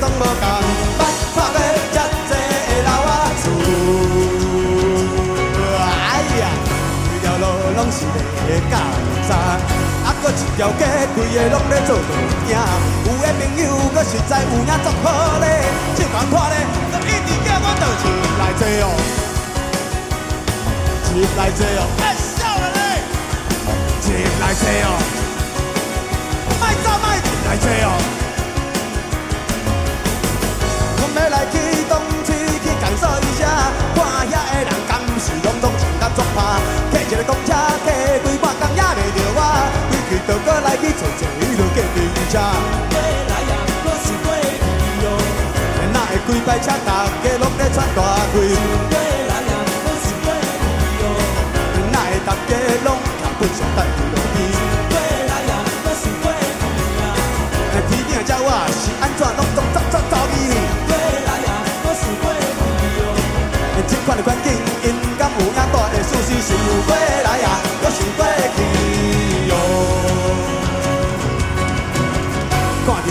[0.00, 0.24] 总无共？
[0.98, 1.00] 捌
[1.34, 1.58] 看过的
[2.84, 3.10] 老外
[3.42, 3.44] 厝，
[6.10, 6.42] 哎呀，
[7.08, 7.44] 规条路
[7.76, 8.72] 拢是一条
[10.78, 10.82] 街，
[11.14, 11.98] 规个拢咧做物
[12.46, 12.50] 件。
[13.04, 13.62] 有的朋友，
[13.94, 15.04] 搁实在有影足好
[15.40, 15.46] 咧。
[15.96, 16.56] 这款看咧，
[16.92, 18.02] 搁一直叫我倒钱
[18.38, 18.86] 来坐哦，
[21.04, 22.78] 钱来坐哦，哎，笑了咧，
[24.00, 24.06] 钱
[24.40, 24.88] 来坐哦，
[26.60, 28.13] 卖走卖钱来坐哦。
[37.14, 37.54] 一个公车，
[37.86, 37.90] 骑
[38.26, 39.40] 几百工也袂着我。
[40.26, 42.42] 倒过来去坐坐迄落隔壁车，
[42.90, 43.54] 过来呀，
[43.86, 44.42] 我是过去
[44.98, 45.06] 哟。
[45.94, 48.02] 哪会几摆车，大家拢在喘大
[48.34, 48.34] 气。
[48.34, 50.58] 过来呀，我是过去
[50.98, 51.06] 哟。
[51.94, 52.50] 哪会大家
[52.82, 54.36] 拢徛粪上等着落雨。
[54.90, 55.52] 过来呀，
[55.86, 57.14] 我是过去呀。
[57.70, 58.42] 天顶的鸟仔
[58.74, 60.50] 是安怎拢总走走走去？
[60.90, 63.06] 过来呀，我是过去哟。
[63.86, 64.50] 这款的环境，
[65.38, 66.56] 有影大的舒适性？
[66.86, 67.46] 过来呀，
[67.82, 68.24] 我是过
[68.56, 68.58] 去。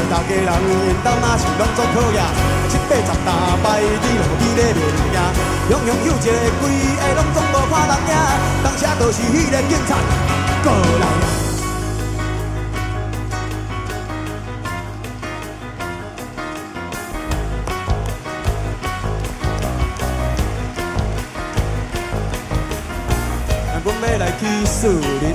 [0.10, 2.22] 大家人因兜若是拢做好呀，
[2.70, 5.18] 七八十大摆伫路边咧卖物件，
[5.72, 6.30] 样样有一个
[6.62, 6.64] 规
[7.00, 8.14] 个拢总无看人影，
[8.64, 9.92] 当车都是迄个警察
[10.64, 11.53] 过来。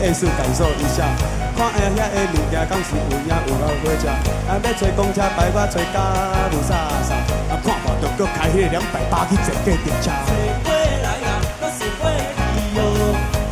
[0.08, 1.04] 林夜市感受一下。
[1.54, 3.68] 看下遐个物件，敢是有影有够好
[4.00, 4.08] 食。
[4.48, 5.96] 啊，要找公车排，我找甲
[6.48, 6.72] 雾煞
[7.04, 7.12] 煞。
[7.52, 10.08] 啊，看看着阁开迄两百八去坐计程车。
[10.24, 10.32] 坐
[10.64, 10.72] 过
[11.04, 11.28] 来啊，
[11.60, 12.80] 我是过去哟。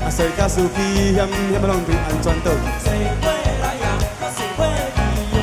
[0.00, 2.48] 啊，坐甲司机险险要拢平安全倒。
[2.80, 2.88] 坐
[3.20, 3.28] 过
[3.60, 3.86] 来啊，
[4.22, 4.64] 我是过
[4.96, 4.98] 去
[5.36, 5.38] 哟。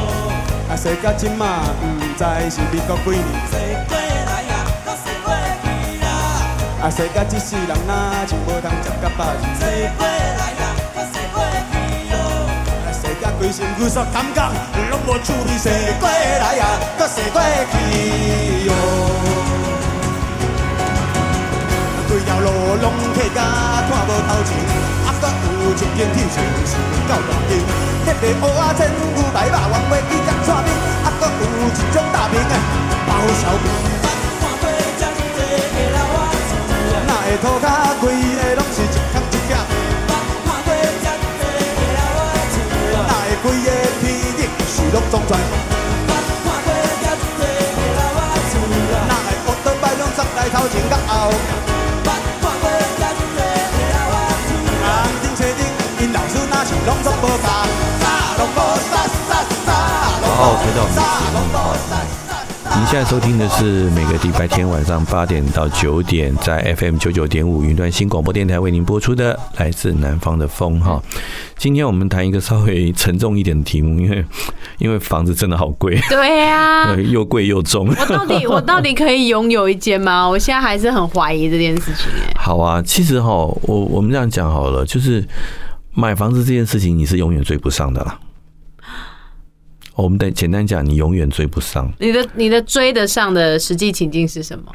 [0.70, 1.86] 啊，坐甲今嘛毋
[2.18, 3.30] 知是民国几年。
[3.52, 3.54] 坐
[3.86, 5.30] 过来啊，我是过
[5.62, 6.08] 去啦。
[6.82, 9.22] 啊，坐甲一世人哪就无通食甲饱。
[9.60, 9.68] 坐
[10.00, 10.63] 过来呀。
[10.63, 10.63] 规
[13.54, 14.42] 身躯煞感觉，
[14.90, 15.70] 拢无趣味，坐
[16.02, 16.66] 过来呀，
[16.98, 17.38] 搁坐过
[17.70, 18.74] 去哟。
[22.10, 22.50] 规条路
[22.82, 23.46] 拢客家
[23.86, 24.58] 看无头前，
[25.06, 25.30] 啊，搁
[25.62, 26.74] 有一间铁厂是
[27.06, 27.62] 够大间，
[28.02, 28.44] 迄个蚵
[28.74, 30.74] 仔煎、牛排肉、黄粿、鸡脚串面，
[31.06, 32.54] 啊，搁有一种大名的
[33.06, 33.70] 包小饼。
[34.42, 34.66] 看过
[34.98, 36.18] 遮济的老外
[36.50, 36.52] 厝，
[37.06, 38.82] 哪会涂骹规个拢是
[44.94, 45.34] 顶是拢总转，
[46.06, 46.14] 我
[46.46, 46.70] 看过
[47.02, 47.44] 遮济的
[47.98, 48.22] 老外
[48.54, 48.62] 厝，
[49.10, 51.12] 哪会乌多摆拢站在头前甲后
[52.04, 52.08] 壁？
[52.42, 52.70] 我看过
[53.00, 53.42] 遮济的
[53.90, 54.16] 老外
[54.46, 54.86] 厝，人
[55.24, 55.66] 顶车顶
[56.00, 57.50] 因老师若是拢总无共，
[58.00, 58.06] 啥
[58.38, 58.60] 拢无
[58.92, 59.68] 啥啥啥
[60.22, 60.62] 拢无，
[60.94, 61.02] 啥
[61.34, 61.58] 拢无
[61.90, 61.92] 啥。
[62.76, 71.02] 您现在收听的是每个礼拜天晚上八点到九点，在 FM 九九点五云端新广播电台为您播出的来自南方的风哈。
[71.56, 74.26] 今天我们谈一个稍微沉重一点的题目，因为
[74.84, 77.88] 因为房子真的好贵， 对呀、啊， 又贵又重。
[77.88, 80.28] 我到底我到底可以拥有一间吗？
[80.28, 82.12] 我现在还是很怀疑这件事情。
[82.12, 85.26] 哎，好啊，其实哈，我我们这样讲好了，就是
[85.94, 88.20] 买房子这件事情，你是永远追不上的啦。
[89.96, 91.90] 我们得简单讲，你永远追不上。
[92.00, 94.66] 你的你的追得上的实际情境是什么？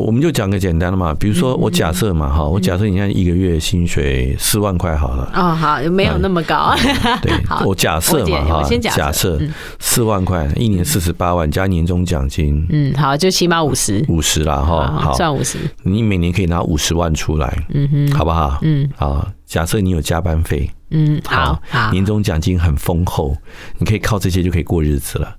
[0.00, 5.30] 我们就讲个简单的嘛，比如说我假设嘛，哈，我假设你看一个月薪水四万块好了。
[5.34, 6.74] 哦，好，没有那么高。
[7.22, 7.32] 对，
[7.64, 9.40] 我假设嘛，哈，假设
[9.78, 12.66] 四万块，一年四十八万加年终奖金。
[12.70, 14.04] 嗯，好，就起码五十。
[14.08, 15.58] 五十啦，哈，好，算五十。
[15.82, 18.58] 你每年可以拿五十万出来，嗯哼，好不好？
[18.62, 19.28] 嗯，好。
[19.46, 23.36] 假设你有加班费，嗯，好，好，年终奖金很丰厚，
[23.78, 25.36] 你可以靠这些就可以过日子了。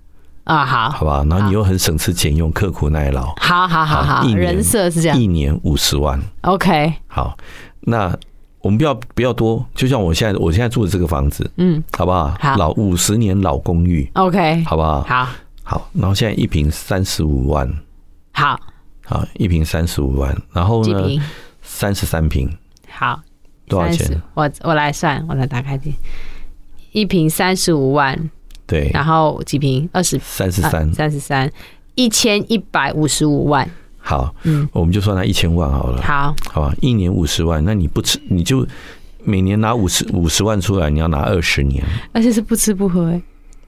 [0.48, 7.38] 啊，好，好吧，然后你又很省吃俭用，刻苦耐劳，好好好好，人设是这样，一年五十万，OK，好，
[7.82, 8.18] 那
[8.62, 12.34] 我们不要不要多，就像我现在我现在住的这个房子，嗯，好不好？
[12.40, 15.02] 好，老五十年老公寓，OK，好不好？
[15.04, 15.28] 好，
[15.64, 17.70] 好，然后现在一平三十五万，
[18.32, 18.58] 好，
[19.06, 21.10] 好，一平三十五万，然后呢，
[21.62, 22.50] 三十三平，
[22.90, 23.20] 好，
[23.68, 24.22] 多少钱？
[24.34, 25.78] 我我来算，我来打开。
[25.78, 25.94] 这，
[26.94, 28.30] 一平三十五万。
[28.68, 29.90] 对，然后几瓶？
[29.94, 31.50] 二十三十三，三十三，
[31.96, 33.68] 一千一百五十五万。
[33.98, 36.02] 好，嗯，我们就算他一千万好了。
[36.02, 38.68] 好，好吧，一年五十万，那你不吃，你就
[39.24, 43.20] 每年拿五十五十万出来，你要拿二十年，而且是不吃不喝。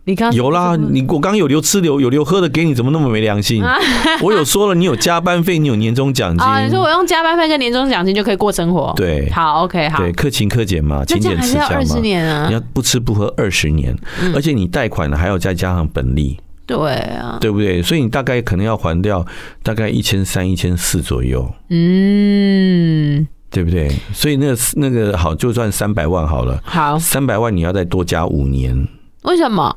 [0.09, 3.63] 你刚有啦，你我刚有留吃留有留喝的给你，怎么那么没良心？
[4.23, 6.59] 我有说了，你有加班费，你有年终奖金啊。
[6.61, 8.91] 你说我用加班费跟年终奖金就可以过生活？
[8.95, 11.75] 对，好，OK，好，对，克勤克俭嘛，勤俭持家嘛。
[11.75, 13.95] 二十年啊，你要不吃不喝二十年，
[14.33, 17.79] 而且你贷款呢还要再加上本利，对啊，对不对？
[17.83, 19.23] 所以你大概可能要还掉
[19.61, 23.91] 大概一千三、一千四左右，嗯，对不对？
[24.11, 28.87] 所以那个那个好，就算三百万好了，好，三百万你要再多加五年，
[29.25, 29.75] 为什么？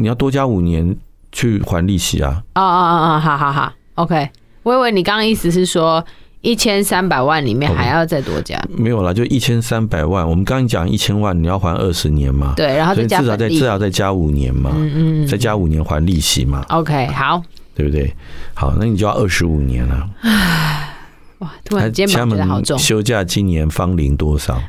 [0.00, 0.96] 你要多加五年
[1.32, 2.40] 去还利息啊！
[2.52, 3.20] 啊啊啊啊！
[3.20, 4.30] 好好好，OK。
[4.62, 6.04] 我以为你刚刚意思是说
[6.40, 8.62] 一千三百万里面还要再多加？
[8.68, 10.28] 没有啦，就一千三百万。
[10.28, 12.54] 我们刚刚讲一千万，你要还二十年嘛？
[12.56, 14.70] 对，然后再加，至少再至少再加五年嘛？
[14.76, 17.42] 嗯嗯，再加五年还利息嘛？OK，好，
[17.74, 18.14] 对不对？
[18.54, 20.08] 好，那你就要二十五年了。
[20.20, 20.94] 唉，
[21.40, 22.78] 哇，突然间觉得好重。
[22.78, 24.62] 休假今年芳龄多少？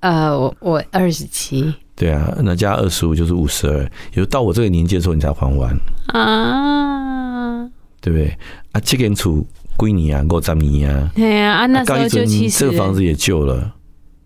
[0.00, 1.72] 呃，我我二十七。
[1.96, 3.82] 对啊，那加二十五就是五十二，
[4.12, 5.74] 也就到我这个年纪的时候你才还完
[6.08, 7.66] 啊，
[8.02, 8.28] 对不对？
[8.72, 9.42] 啊，这间厝
[9.78, 11.10] 归你啊，我占你啊。
[11.16, 13.74] 对啊，啊那时候就这个房子也旧了，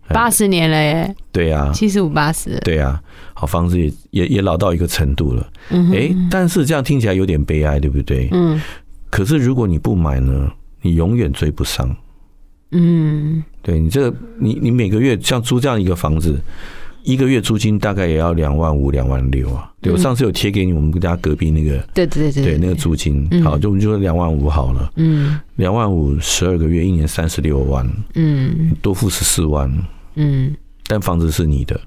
[0.09, 1.15] 八十年了耶。
[1.31, 2.59] 对啊，七十五八十。
[2.59, 3.01] 对啊，
[3.33, 5.47] 好，房子也也也老到一个程度了。
[5.69, 8.27] 嗯，哎，但是这样听起来有点悲哀，对不对？
[8.33, 8.61] 嗯。
[9.09, 10.51] 可是如果你不买呢，
[10.81, 11.95] 你永远追不上。
[12.71, 16.37] 嗯，对你这个，你你每个月像租这样一个房子。
[17.03, 19.71] 一个月租金大概也要两万五、两万六啊！
[19.81, 24.91] 对，我上次有贴给你，我们家隔壁那个，对对对对，那个租金，好，就我们就说两万五好了。
[24.95, 27.89] 嗯，两万五十二个月，一年三十六万。
[28.15, 29.71] 嗯，多付十四万。
[30.15, 30.55] 嗯，
[30.87, 31.79] 但房子是你的，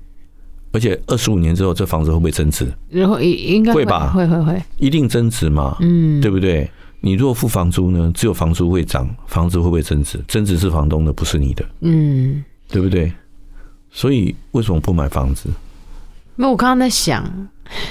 [0.73, 2.67] 而且二十五年之后，这房子会不会增值？
[2.91, 4.11] 然后应应该会吧？
[4.13, 5.77] 会会会，一定增值嘛？
[5.81, 6.69] 嗯，对不对？
[7.01, 8.11] 你如果付房租呢？
[8.15, 10.19] 只有房租会涨，房子会不会增值？
[10.27, 11.65] 增值是房东的，不是你的。
[11.83, 13.13] 嗯，对不对？
[13.97, 15.49] 所以为什么不买房子？
[16.35, 17.49] 那我刚刚在想，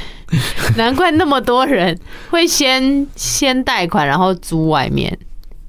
[0.76, 1.97] 难怪那么多人
[2.30, 5.18] 会先 先贷款，然后租外面，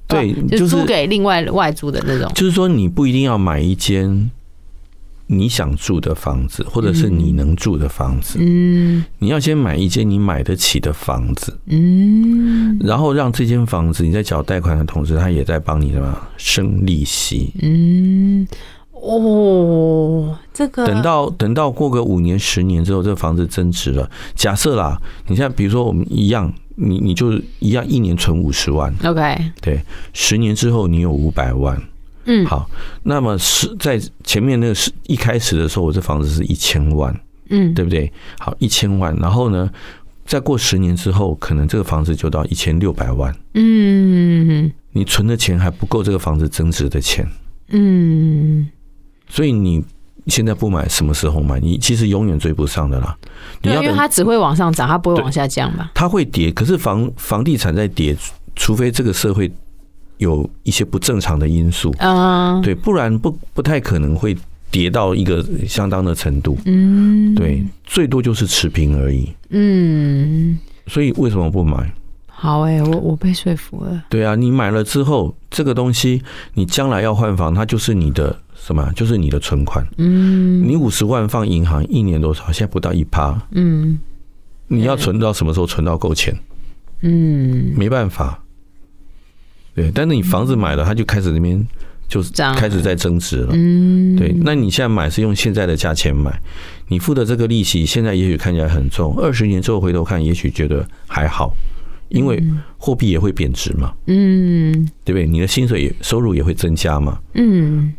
[0.07, 2.29] 对，就租给另外外租的那种。
[2.35, 4.29] 就是说，你不一定要买一间
[5.27, 8.37] 你想住的房子，或者是你能住的房子。
[8.41, 11.57] 嗯，你要先买一间你买得起的房子。
[11.67, 17.53] 嗯，然后让这间房子你在缴贷款的同时，它也在帮你什么生利息。
[17.61, 18.45] 嗯。
[19.05, 24.09] 哦，这个等到等到过个五年十年之后，这个房子增值了。
[24.33, 29.79] 假设啦，你像比如说我们一样，你你就一样一年存五十万，OK，对，
[30.13, 31.79] 十年之后你有五百万，
[32.25, 32.67] 嗯，好，
[33.03, 37.15] 那么是在前面那个是一开始的时候，我这房子是一千万，
[37.49, 38.11] 嗯，对不对？
[38.39, 39.69] 好，一千万，然后呢，
[40.25, 47.29] 再过十年之后，可能这个房子就到一千六百万，嗯，你存的钱还不够这个房子增值的钱，
[47.69, 48.67] 嗯。
[49.27, 49.83] 所以你
[50.27, 51.59] 现在不买，什么时候买？
[51.59, 53.15] 你其实永远追不上的啦。
[53.61, 55.91] 对，因为它只会往上涨，它不会往下降吧？
[55.93, 58.15] 它会跌，可是房房地产在跌，
[58.55, 59.51] 除非这个社会
[60.17, 64.35] 有一些不正常的因素啊，对，不然不不太可能会
[64.71, 66.57] 跌到一个相当的程度。
[66.65, 69.31] 嗯，对，最多就是持平而已。
[69.49, 70.57] 嗯，
[70.87, 71.93] 所以为什么不买？
[72.27, 74.03] 好哎、欸，我我被说服了。
[74.09, 76.23] 对啊，你买了之后，这个东西
[76.55, 78.35] 你将来要换房，它就是你的。
[78.65, 78.91] 什么？
[78.95, 79.85] 就是你的存款。
[79.97, 82.51] 嗯，你五十万放银行一年多少？
[82.51, 83.39] 现在不到一趴。
[83.51, 83.99] 嗯，
[84.67, 86.35] 你要存到什么时候存到够钱？
[87.01, 88.43] 嗯，没办法。
[89.75, 91.63] 对，但是你房子买了，它就开始那边
[92.07, 93.49] 就是开始在增值了。
[93.53, 94.33] 嗯，对。
[94.41, 96.41] 那你现在买是用现在的价钱买，
[96.87, 101.53] 你付的这个利息现在也许看起来很重，二十年之后回头看，也许觉得还好。
[102.09, 102.43] 因为
[102.77, 105.27] 货币也会贬值嘛，嗯，对不对？
[105.27, 107.93] 你的薪水也收入也会增加嘛，嗯。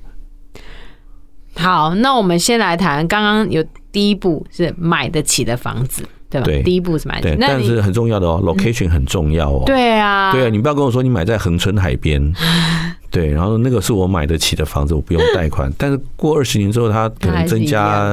[1.56, 6.44] 好，那我们先来谈，刚刚有第一步是买得起的房子，对吧？
[6.44, 9.62] 对，第一步是买但是很重要的哦，location 很重要哦。
[9.66, 12.32] 对啊，对啊，你不要跟我说你买在恒春海边，
[13.10, 18.12] 对，然后那个是我买得起的房子，我不用贷款， 但是过二十年之后，它可能增加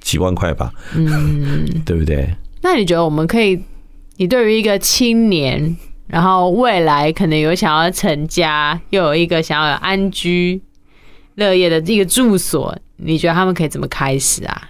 [0.00, 2.28] 几万块吧，嗯， 对不对？
[2.62, 3.60] 那你觉得我们可以？
[4.16, 5.76] 你对于一个青年，
[6.08, 10.60] 然后未来可能有想要成家，又有一个想要有安居
[11.38, 14.62] 乐业的一个住所，你觉得他们可以怎么开始啊？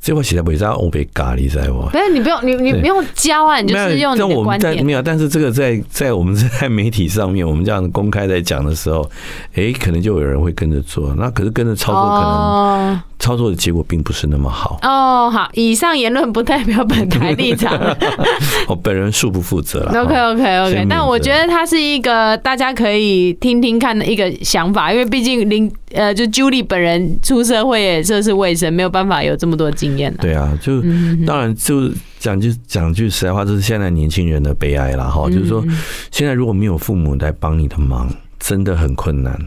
[0.00, 4.84] 这我现在不知道我被咖喱在我，但是你不用你你不用教啊，你就是用你的观点。
[4.84, 9.10] 没有，但是这个在在我们在媒体上面，我们这样公开在讲的时候，
[9.54, 13.02] 哎，可能就有人会跟着做，那可是跟着操作可能。
[13.18, 15.30] 操作的结果并不是那么好哦。
[15.30, 17.78] 好，以上言论不代表本台立场。
[18.68, 19.92] 我本人恕不负责了。
[20.02, 30.14] OK OK OK，但我觉得它是一个大家可以听听看的一个想法，因为毕竟林呃，就 Julie 本人出社会也涉世未深，没有办法有这么多经验。
[30.20, 30.82] 对啊，就
[31.26, 35.28] 当然就讲句讲句实在话，这是现在年轻人的悲哀了哈。
[35.30, 35.64] 就是说，
[36.10, 38.08] 现在如果没有父母来帮你的忙，
[38.38, 39.38] 真的很困难。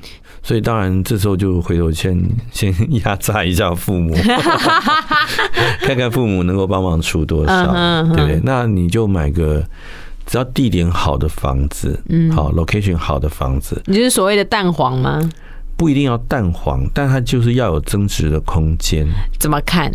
[0.48, 2.18] 所以当然，这时候就回头先
[2.54, 2.74] 先
[3.04, 4.16] 压榨一下父母，
[5.84, 7.66] 看看父母能够帮忙出多少，
[8.16, 8.40] 对不对？
[8.46, 9.62] 那你就买个
[10.26, 13.82] 只要地点好的房子，嗯，好 location 好的房子。
[13.88, 15.20] 你就是所谓的蛋黄吗？
[15.76, 19.06] 不一定要蛋黄，但它就是要有增值的空间。
[19.38, 19.92] 怎么看？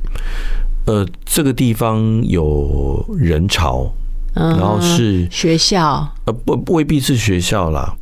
[0.85, 3.91] 呃，这个地方有人潮，
[4.35, 7.95] 然后是学校，呃，不不未必是学校啦。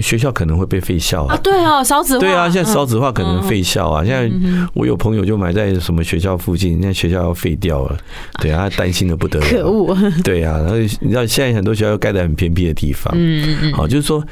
[0.00, 4.02] 学校可能会被废校啊，对啊，少子化，对啊，现在少子化可能废校啊。
[4.02, 4.30] 现在
[4.72, 7.98] 我有朋友就埋在什么学校附近，现在学校要废掉了，
[8.40, 9.94] 对啊，他担心的不得了，可恶，
[10.24, 14.24] 对啊，然后你知道现在很多学校又盖在很偏僻的地方，嗯嗯，好，就是说。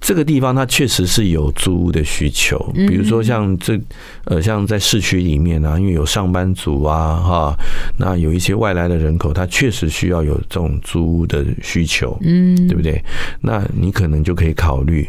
[0.00, 3.80] 这个地方它确实是有租屋的需求，比如说像这
[4.24, 7.56] 呃，像在市区里面啊，因为有上班族啊，哈，
[7.98, 13.02] 那有一些外来的人口，他确实需要有这种租屋的需求，嗯，对不对？
[13.40, 15.08] 那你可能就可以考虑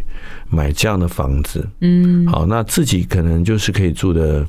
[0.49, 4.47] 买这样的房子，嗯，好，那自己可能就是可以住的，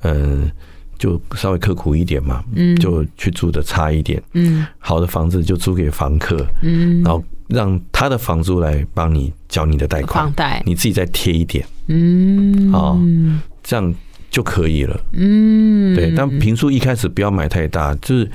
[0.00, 0.50] 呃，
[0.96, 7.22] 就稍微刻苦一点嘛，嗯，就去住的差一点，嗯，好的房子就租给房客，嗯，然后。
[7.52, 10.62] 让他的房租来帮你缴你的贷款，房贷。
[10.64, 12.98] 你自己再贴一点，嗯，好，
[13.62, 13.94] 这样
[14.30, 16.12] 就可以了，嗯，对。
[16.16, 18.30] 但平数一开始不要买太大，就是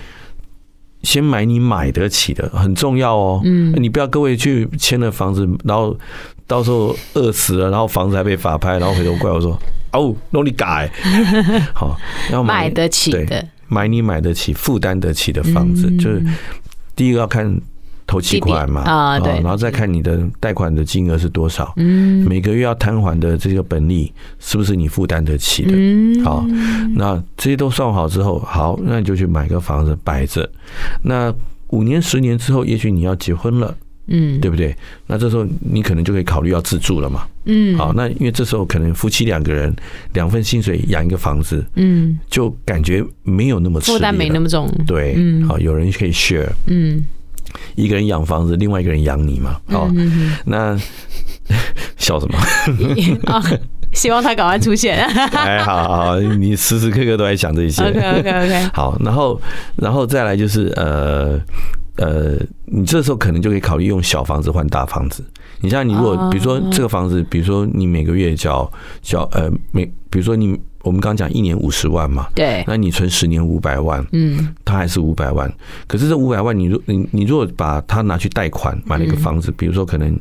[1.03, 3.41] 先买你买得起的，很重要哦。
[3.43, 5.97] 嗯，你不要各位去签了房子，然后
[6.45, 9.57] 到时候饿死了，然后房子还被法拍，然后回头怪我说
[9.93, 10.91] 哦，弄你改，
[11.73, 11.97] 好，
[12.31, 16.23] 要买，买得起的，买你买得起、负担得起的房子，就是
[16.95, 17.59] 第一个要看。
[18.07, 25.73] 头期款嘛啊，对，然后再看你的贷款的金额是多少，嗯，每个月要摊还的这个本利是不是你负担得起的？
[25.73, 26.45] 嗯，好，
[26.95, 30.49] 那这些都算好之后，好，那你就去买个房子摆着。
[31.03, 31.33] 那
[31.67, 34.73] 五年、十年之后，也许你要结婚了，嗯，对不对？
[35.05, 39.75] 那这时候你可能就可以考虑要自住了嘛，嗯，好，那因为这时候可能夫妻两个人
[40.13, 47.03] 两份薪水养一个房子，嗯，就感觉没有那么负担没那么重，对，嗯，好，有人可以 share，嗯。
[47.75, 49.57] 一个人养房子，另外一个人养你嘛？
[49.67, 49.89] 好，
[50.45, 50.77] 那
[51.97, 52.37] 笑什么？
[53.93, 54.97] 希望他赶快出现。
[55.33, 57.81] 哎，好好好，你时时刻刻都在想这些。
[57.83, 58.69] OK OK OK。
[58.73, 59.39] 好，然后，
[59.77, 61.39] 然后再来就是呃
[61.97, 62.33] 呃，
[62.65, 65.23] 你这时候可能就可以考虑用小房子换大房子。
[65.61, 70.59] 你像你如果比如说这个房子，比如说你每个月缴缴呃每，比如说你。
[70.83, 75.51] 我们刚刚讲一年五十万嘛，对，那你存十年五百万，嗯，它还是五百万。
[75.85, 80.17] 可是这五百万，你如你你如果把它拿去贷款买了一个房子，比如说可能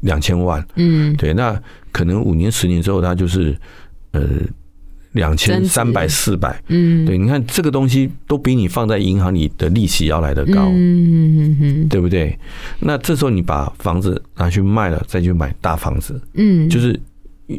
[0.00, 1.58] 两千万，嗯，对，那
[1.92, 3.56] 可能五年十年之后，它就是
[4.10, 4.20] 呃
[5.12, 12.38] 两千三百四百，嗯，对，你看这个东西都比你放在银行里的利息要来得高，嗯嗯，对不对？
[12.80, 16.98] 那这时候你把房子拿去卖了，再去买大房子，嗯，就是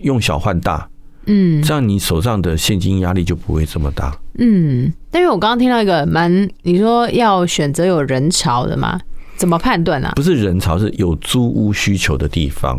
[0.03, 0.87] 用小换大。
[1.25, 4.13] 嗯，这样你手上的现金压力就不会这么大。
[4.39, 8.99] 嗯，但是我刚刚听到一个蛮，你说要选择有人潮的嘛？
[9.37, 10.11] 怎么判断啊？
[10.15, 12.77] 不是人潮，是有租屋需求的地方，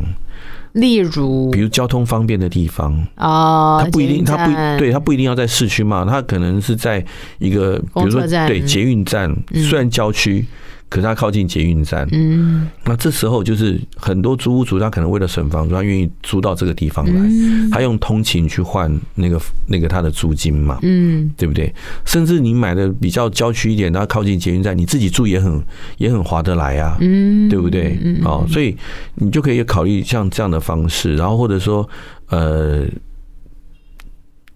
[0.75, 2.93] 例如，比如交通方便的地方。
[3.17, 7.05] 哦，它不一定，它不对，它不一定要在市区嘛，它可能是在
[7.39, 10.47] 一个，比如说对捷运站，虽然郊区。
[10.95, 19.37] 可是它靠近捷运站，嗯，那这时候就是很多租屋主他可能为了省房租，他愿意租到这个地方来，嗯、他用通勤去换那个
[19.67, 21.75] 那个他的租金嘛，嗯，对不对？
[22.05, 25.61] 甚至你买的比较郊区一点，它靠近捷运站，你自己住也很
[25.99, 27.99] 也很划得来啊，嗯，对不对？
[28.25, 28.77] 哦，所以
[29.17, 31.89] 你就可以考虑像这样的方式，然后或者说
[32.29, 32.87] 呃。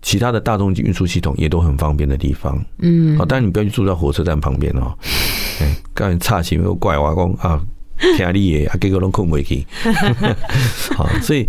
[0.00, 4.96] 其他的大众运输系统也都很方便的地方，嗯，好，但你不要去住在火车站旁边哦。
[5.60, 7.60] 哎，刚才岔气没有怪我讲啊，
[8.16, 9.66] 天力也啊，给个龙空没去。
[10.94, 11.46] 好，所以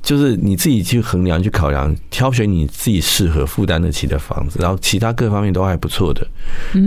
[0.00, 6.24] 就是你自己去衡量、去考量、挑选你自己适合负担得起的房子，然后其他各方面都还不错的，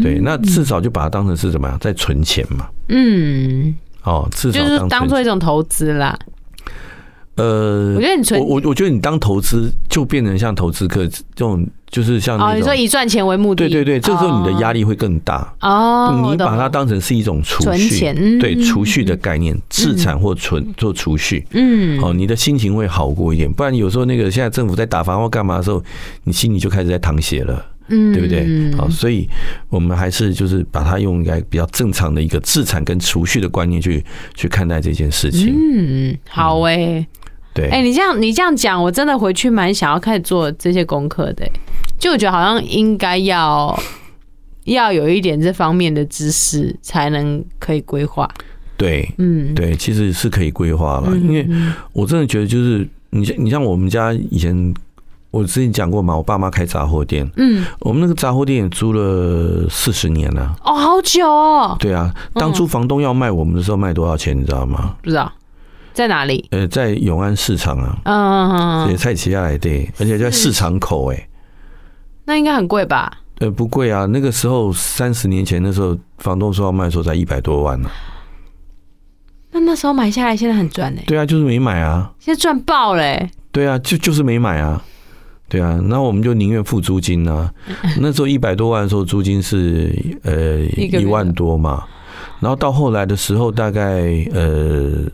[0.02, 2.70] 对，那至少就把它当成是什么呀，在存钱嘛。
[2.88, 6.18] 嗯，哦，至少就是当做一种投资啦。
[7.38, 16.30] 呃，我觉得你存我我我觉得你当投资就变成像投资客这种，就是像哦，你说以赚钱为目的，对对对，这时候你的压力会更大哦。
[16.32, 23.52] 你把它当成是一种储蓄，对储蓄的概念，资产或存做储蓄，嗯，哦，你的心情会好过一点。
[23.52, 25.84] 不然有时候那个现在政府在打房或干嘛的时候，
[26.24, 28.48] 你心里就开始在淌血了，嗯，对不对？
[28.76, 29.30] 好，所以
[29.70, 35.54] 我们还是就是把它用一个比较正常的一个资产跟储蓄的观念去去看待这件事情。
[35.56, 37.06] 嗯，好诶。
[37.58, 41.44] 对，哎，你这样你这样讲，我真的回去蛮想要开始做这些功课的。
[42.00, 43.78] 就我觉得好像应该要
[44.66, 48.30] 要有一点这方面的知识，才能可以规划。
[48.78, 51.48] 对，嗯，对，其实是可以规划了，因为
[51.94, 54.74] 我真的觉得就是你像你像我们家以前
[55.32, 61.76] 我之前讲过嘛，我爸妈开杂货店，嗯，我们那个杂货店也租了四十年了，哦，好久哦。
[61.80, 64.96] 对啊，当初房东要卖我们的时候卖多少钱，你知道吗？
[65.02, 65.32] 不知道。
[65.98, 66.46] 在哪里？
[66.52, 69.68] 呃，在永安市场啊，嗯，也菜市下来的，
[69.98, 71.28] 而且在市场口，哎，
[72.26, 73.12] 那应该很贵吧？
[73.40, 77.90] 呃，不贵啊，那个时候三十年前，那时候房东说要卖的时候才一百多万呢。
[79.52, 81.02] 那那时候买下来，现在很赚呢？
[81.08, 83.32] 对啊，就是没买啊，现在赚爆嘞！
[83.52, 84.80] 对啊，就就是没买啊，
[85.50, 87.52] 对啊，那我们就宁愿付租金啊。
[87.98, 89.92] 那时候一百多万的时候，租金是
[90.22, 91.84] 呃一万多嘛，
[92.40, 95.10] 然后到后来的时候，大概呃。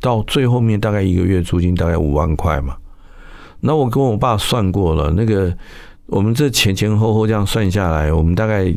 [0.00, 2.76] 到最后面大概一个月租金大概五万块嘛，
[3.60, 5.52] 那我跟我爸算过了，那个
[6.06, 8.72] 我们这前前后后这样算下来，我们大概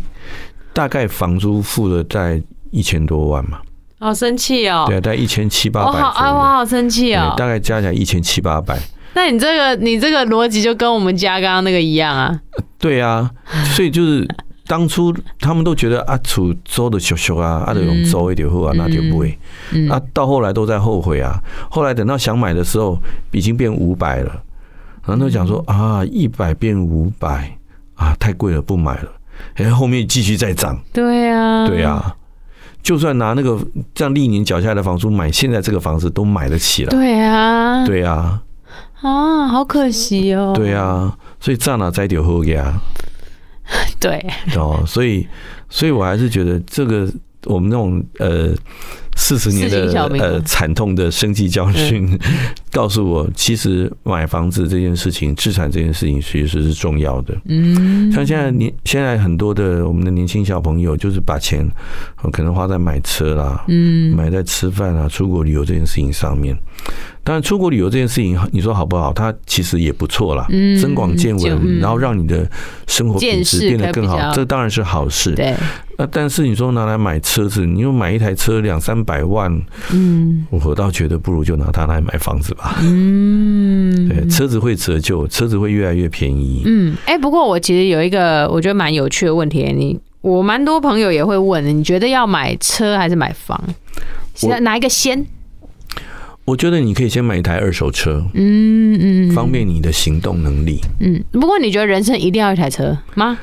[0.74, 2.42] 大概房租付了在
[2.72, 3.60] 一千多万嘛。
[4.00, 4.86] 好生气哦！
[4.88, 5.92] 对，大概一千七八百。
[5.92, 7.36] 我好啊，我好生气哦！
[7.38, 8.80] 大概加起来一千七八百。
[9.14, 12.42] 那你这个你这个逻辑就跟我们家刚刚那个一样啊？
[12.80, 13.30] 对啊，
[13.76, 14.28] 所以就是。
[14.72, 19.38] 当初他们都觉得啊，厝租的小小啊，啊，就用租一点货啊，那就不会。
[19.90, 21.38] 啊，到后来都在后悔啊。
[21.70, 22.98] 后来等到想买的时候，
[23.32, 24.32] 已经变五百了，
[25.06, 27.54] 然后都讲说啊，一百变五百
[27.96, 29.12] 啊，太贵了，不买了。
[29.56, 30.80] 哎，后面继续再涨。
[30.94, 32.16] 对啊，对啊，
[32.82, 33.60] 就算拿那个
[33.94, 36.92] 这样历年缴下来的房租买现在这个房子，都买得起了。
[36.92, 38.42] 对啊，对啊，
[39.02, 40.54] 啊，好可惜哦。
[40.56, 42.80] 对啊，所以在哪摘点后呀？
[44.00, 44.24] 对。
[44.56, 45.28] 哦，所以，
[45.70, 47.08] 所以我还是觉得这个
[47.46, 48.54] 我们那种呃
[49.16, 52.18] 四十年的呃惨痛的生计教训，
[52.72, 57.36] 告诉我，其实买房子这件事情，资产这件事情，其实是重要的。
[57.46, 61.70] 嗯，像现在年现在很多的我们的年轻小朋友，就是把钱
[62.32, 66.58] 可能花在买车啦，嗯，买在吃饭啊、出国旅游这件事情上面。
[67.24, 69.14] 当然，出国旅游这件事情，你说好不好？
[69.14, 70.48] 它其实也不错啦，
[70.82, 72.50] 增广见闻，然后让你的
[72.88, 75.36] 生活品质变得更好，这当然是好事。
[75.36, 75.56] 对。
[76.00, 79.56] 那但是你说拿来买车子，你又买一台车两三百万，
[79.94, 82.80] 嗯，我倒觉得不如就拿它来买房子吧。
[82.82, 86.64] 嗯，对，车子会折旧，车子会越来越便宜。
[86.66, 93.64] 嗯，哎，不过我其实有一个我觉得蛮有趣的问题，你我蛮多朋友也会问，你觉得要买车还是买房？
[94.34, 95.24] 现在哪一个先？
[96.52, 100.82] 我觉得你可以先买一台二手车，嗯嗯，方便你的行动能力。
[101.00, 103.40] 嗯，不过你觉得人生一定要一台车吗？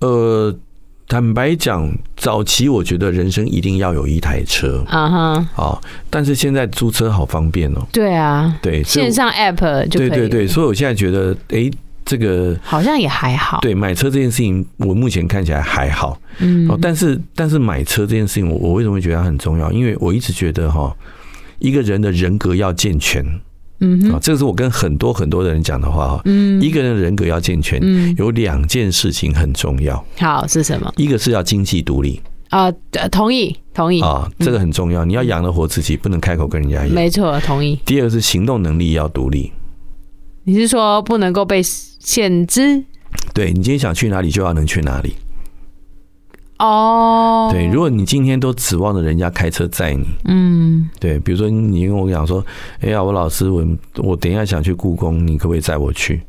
[0.00, 0.54] 呃，
[1.08, 7.86] 坦白讲，早期我觉得人生一定要有一台车啊哈，好，但是现在租车好方便哦。
[7.90, 9.98] 对啊，对，线上 App 就。
[9.98, 11.70] 对对对，所以我现在觉得，哎，
[12.04, 13.60] 这个好像也还好。
[13.62, 16.20] 对，买车这件事情，我目前看起来还好。
[16.40, 19.72] 嗯，但是但是买车这件事情，我我为什么会觉得它很重要？
[19.72, 20.94] 因为我一直觉得哈。
[21.60, 23.24] 一个人的人格要健全，
[23.78, 26.22] 嗯，啊，这是我跟很多很多的人讲的话哈。
[26.24, 30.04] 嗯，一个人的人格要健全，嗯，有两件事情很重要。
[30.18, 30.92] 好，是什么？
[30.96, 32.70] 一个是要经济独立啊，
[33.12, 35.04] 同意，同意啊，这个很重要。
[35.04, 36.92] 你要养得活自己，不能开口跟人家要。
[36.92, 37.78] 没错，同意。
[37.84, 39.52] 第二个是行动能力要独立。
[40.44, 42.82] 你是说不能够被限制？
[43.34, 45.14] 对，你今天想去哪里就要能去哪里。
[46.60, 52.44] 哦，对，如果你今天都指望着人家开车载你，嗯，对，比如说你跟我讲说，
[52.80, 56.20] 哎呀，我老师，我我等一下想去故宫，你可不可以载我去？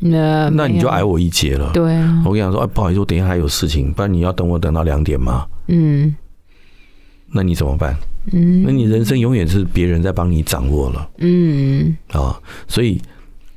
[0.00, 1.70] 那那你就矮我一截了。
[1.72, 5.46] 对啊，我跟你讲说，哎，不好意思，我等一下还有事情，不然你要等我等到两点吗？
[5.68, 6.14] 嗯，
[7.32, 7.96] 那你怎么办？
[8.32, 11.08] 嗯，那你人生永远是别人在帮你掌握了。
[11.18, 13.00] 嗯，啊，所以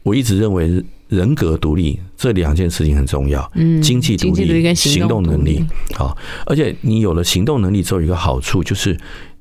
[0.03, 0.81] 我一直认为。
[1.11, 5.61] 人格独立这两件事情很重要，嗯，经济独立跟行动能力，
[5.93, 8.97] 好，而且你有了行动能力之后，有一个好处就是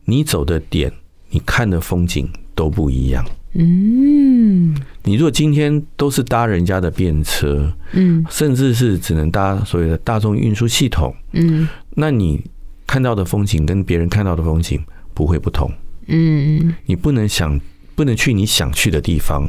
[0.07, 0.93] 你走的点，
[1.31, 12.43] 你看的风景都不一样，嗯，你如果今天都是搭人家的便车，嗯，甚至是只能搭所谓的大众运输系统，嗯，那你
[12.85, 14.83] 看到的风景跟别人看到的风景
[15.14, 15.73] 不会不同，
[16.09, 17.61] 嗯，你不能想，
[17.95, 19.49] 不能去你想去的地方。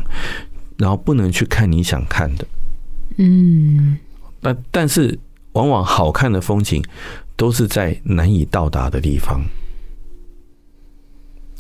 [0.78, 2.48] 然后不能去看你想看的，
[3.18, 3.98] 嗯，
[4.42, 5.18] 但但是
[5.54, 6.84] 往往好看的风景
[7.36, 9.44] 都是在难以到达的地方，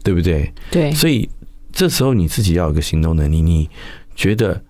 [0.03, 0.51] 对不对？
[0.71, 1.29] 对，所以
[1.71, 3.41] 这时候你自己要有个行动能力。
[3.41, 3.69] 你
[4.15, 4.61] 觉得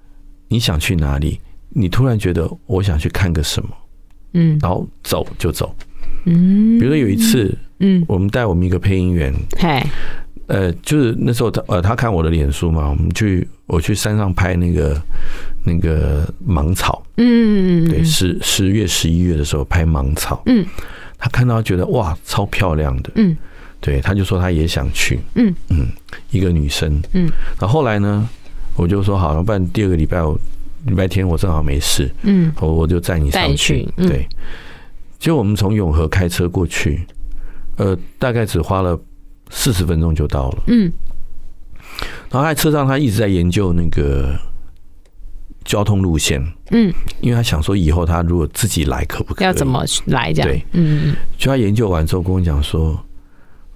[0.47, 1.39] 你想去哪里？
[1.69, 3.69] 你突然觉得我想去看个什么，
[4.33, 5.73] 嗯，然后走就走，
[6.25, 6.77] 嗯。
[6.77, 9.87] 比如说有一次，嗯，我们带我们一个配音员，嗨。
[10.51, 15.01] 呃，就是那时候他呃，他看我的脸书嘛，我们去我去山上拍那个
[15.63, 20.65] 那个芒草，嗯，对，十十月十一月的时候拍芒草，嗯，
[21.17, 23.37] 他看到觉得哇，超漂亮的，嗯，
[23.79, 25.55] 对，他就说他也想去，嗯。
[25.69, 25.87] 嗯，
[26.31, 28.27] 一个女生，嗯，然后后来呢，
[28.75, 30.37] 我就说好了，不然第二个礼拜我
[30.85, 34.27] 礼拜天我正好没事，嗯，我我就载你上去，对，
[35.17, 37.07] 结果我们从永和开车过去，
[37.77, 38.99] 呃，大概只花了。
[39.51, 40.63] 四十分钟就到了。
[40.65, 40.91] 嗯，
[42.31, 44.35] 然后在车上，他一直在研究那个
[45.63, 46.41] 交通路线。
[46.71, 49.45] 嗯，因为他想说，以后他如果自己来，可不可以？
[49.45, 50.33] 要怎么来？
[50.33, 50.49] 这样。
[50.49, 52.99] 对，嗯，就他研究完之后跟我讲说。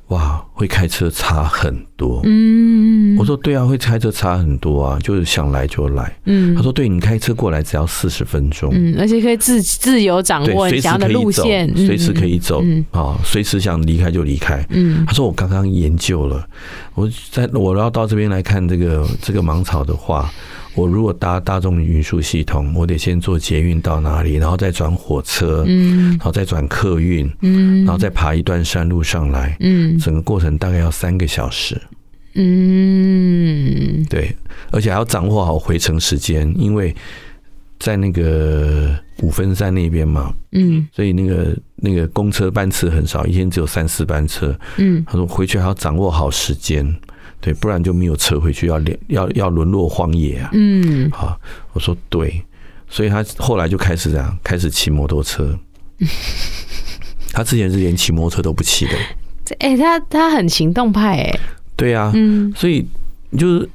[0.09, 2.21] 哇，会开车差很多。
[2.25, 6.15] 嗯，我说对啊，会开车差很多啊，就是想来就来。
[6.25, 8.69] 嗯，他说对，你开车过来只要四十分钟。
[8.71, 14.63] 嗯，而且可以自自由掌握你想要的路线，随时可以走啊，随时想离开就离开。
[14.69, 16.47] 嗯，他说我刚刚研究了，
[16.93, 20.31] 我在我要到这边来看这个这个芒草的话。
[20.75, 31.81] 我如果搭大众运输系统，我得先坐捷运到哪里，然后再转火车，嗯，然后再转客运，嗯，然后再爬一段山路上来，嗯，整个过程大概要三个小时，
[32.33, 34.35] 嗯，对，
[34.71, 36.93] 而且还要掌握好回程时间，因为
[37.79, 46.93] 在那个五分山那边嘛，嗯，所以那个那个公车班次很少，一天只有三四班车，嗯，他说回去还要掌握好时间。
[47.41, 50.49] 对，不然就没有车回去，要连要要沦落荒野啊。
[50.53, 51.39] 嗯，好，
[51.73, 52.43] 我说对，
[52.89, 55.55] 所以他后来就开始这样，开始骑摩托车。
[57.31, 58.93] 他之前是连骑摩托车都不骑的。
[59.59, 61.39] 哎、欸，他他很行动派哎。
[61.75, 62.83] 对啊，嗯，所以
[63.37, 63.69] 就是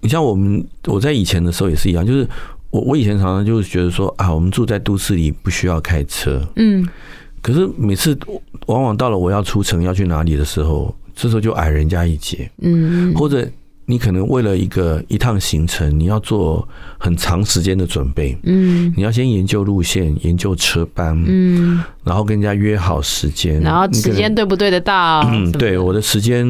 [0.00, 2.26] 你像我们，我在以前的时候也是一样，就是
[2.70, 6.88] 我我以前常常就是觉得说啊，我们住在都市里不需要开车，嗯，
[7.42, 8.18] 可是每次
[8.66, 10.94] 往往到了我要出城要去哪里的时候。
[11.20, 13.44] 这时候就矮人家一截，嗯，或者
[13.86, 16.66] 你可能为了一个一趟行程，你要做
[16.96, 25.22] 很长时间的准备，嗯，你要先研究路线，研究车班，嗯，然后跟人家约好时间，然后时间对不对得到？
[25.32, 26.46] 嗯，对，我的时间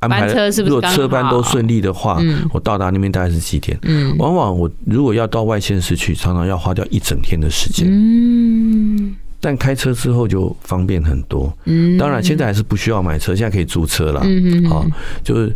[0.00, 2.20] 安排车是不是，如果车班都顺利的话，
[2.52, 3.78] 我到达那边大概是几点？
[3.80, 9.16] 嗯，往往我如果要到外县市去，常常要花掉一整天的时间，嗯。
[9.40, 11.52] 但开车之后就方便很多。
[11.64, 14.20] 嗯，当然现在还是不需要买车，现在可以租车了。
[14.24, 14.86] 嗯嗯，好，
[15.22, 15.54] 就是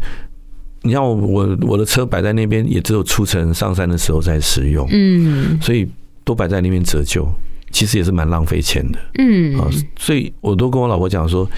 [0.83, 4.87] 你像我我我的车摆在那边，也只有出城上山的时候才使用。
[4.91, 5.89] 嗯，所以
[6.25, 7.27] 都摆在那边折旧，
[7.71, 8.99] 其实也是蛮浪费钱的。
[9.19, 9.69] 嗯，啊，
[9.99, 11.49] 所以我都跟我老婆讲说，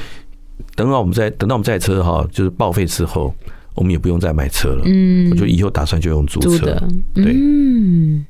[0.74, 3.34] 等到我们在等到我们在车哈，就是报废之后，
[3.74, 4.82] 我们也不用再买车了。
[4.86, 6.80] 嗯，我就以后打算就用租车。
[7.12, 7.32] 对。
[7.34, 8.24] 嗯。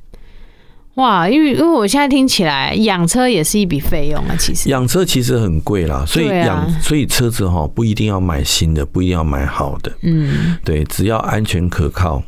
[0.95, 4.69] 哇，因为因为我现在听起来养车也是一笔费用啊，其实。
[4.69, 12.21] 养车其实很贵啦，所以养、啊、所以车子哈不一定要买新的，不一定要买好的，嗯，对，只要安全可靠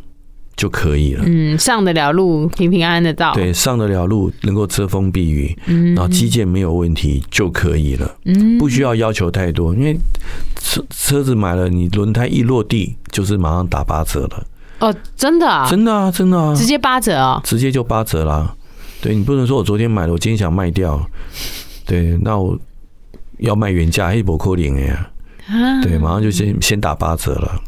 [0.56, 9.96] 就可以了，嗯，上得了路，平平安安的到，对，上得了路，能够遮风避雨，嗯，然后基建没有问题就可以了，嗯，不需要要求太多，因为
[10.60, 14.44] 车车子买了，你轮胎一落地就是马上打八折了。
[14.80, 18.56] 哦，真的啊，真的啊，真的啊，直接八折啊，直接就八折啦。
[19.02, 21.00] 对，你不能说我昨天买了，我今天想卖掉，
[21.86, 22.58] 对，那我
[23.38, 25.10] 要卖原价，一波扣零呀，
[25.84, 27.62] 对，马上就先先打八折了。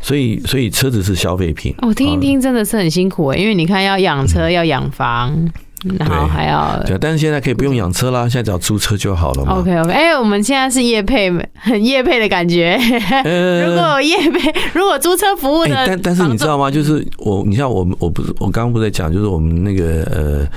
[0.00, 1.74] 所以，所以车子是消费品。
[1.82, 5.50] 我听一听，真的是很辛苦哎，因为你看要养车，要养房，
[5.98, 9.60] 然后还要对，但是现在可以不用养车啦，现在只要租车就好了嘛。
[9.60, 12.78] OK OK，哎、欸，我们现在是业配，很业配的感觉。
[13.24, 16.70] 呃、如果有业配，如果租车服务的、欸，但但是你知道吗？
[16.70, 20.48] 就是我，你像我，我不是我刚刚不是在讲，就是我们那个呃，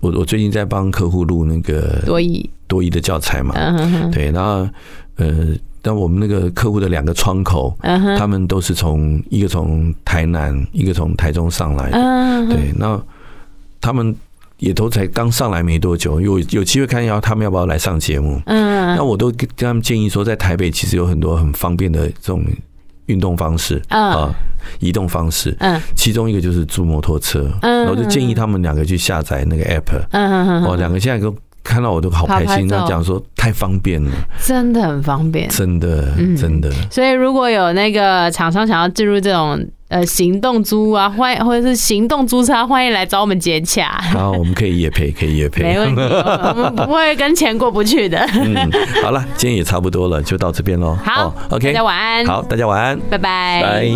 [0.00, 3.54] 我我最近在帮客户录那个多益多益的教材嘛。
[4.10, 4.68] 对，然后
[5.16, 7.74] 呃，但我们那个客户的两个窗口，
[8.18, 11.96] 他们都是从一个从台南，一个从台中上来的。
[11.96, 13.00] 嗯、哼对，那
[13.80, 14.14] 他们。
[14.58, 18.40] 也都才刚上来没多久，有有机会看要他们要不要来上节目。
[18.46, 22.44] 嗯，那我都跟他们建议说，在台北其实有很多很方便的这种
[23.06, 24.32] 运动方式啊，
[24.78, 25.54] 移动方式。
[25.58, 27.50] 嗯，其中一个就是租摩托车。
[27.62, 30.00] 嗯，我就建议他们两个去下载那个 app。
[30.12, 34.10] 嗯嗯嗯，哦，两个现在都看到我都好开心，他讲说太方便了，
[34.42, 36.70] 真的很方便，真的真的。
[36.90, 39.66] 所以如果有那个厂商想要进入这种。
[39.88, 44.02] 呃，行动租啊，欢迎或者是行动租车，欢迎来找我们接洽。
[44.14, 48.18] 然后 我们可以也配，可以也配，没问题，我们不会跟钱过不去的。
[48.34, 48.56] 嗯，
[49.04, 50.96] 好了，今天也差不多了，就到这边喽。
[51.04, 52.26] 好，OK，大家晚安。
[52.26, 53.90] 好，大家晚安，拜拜，拜。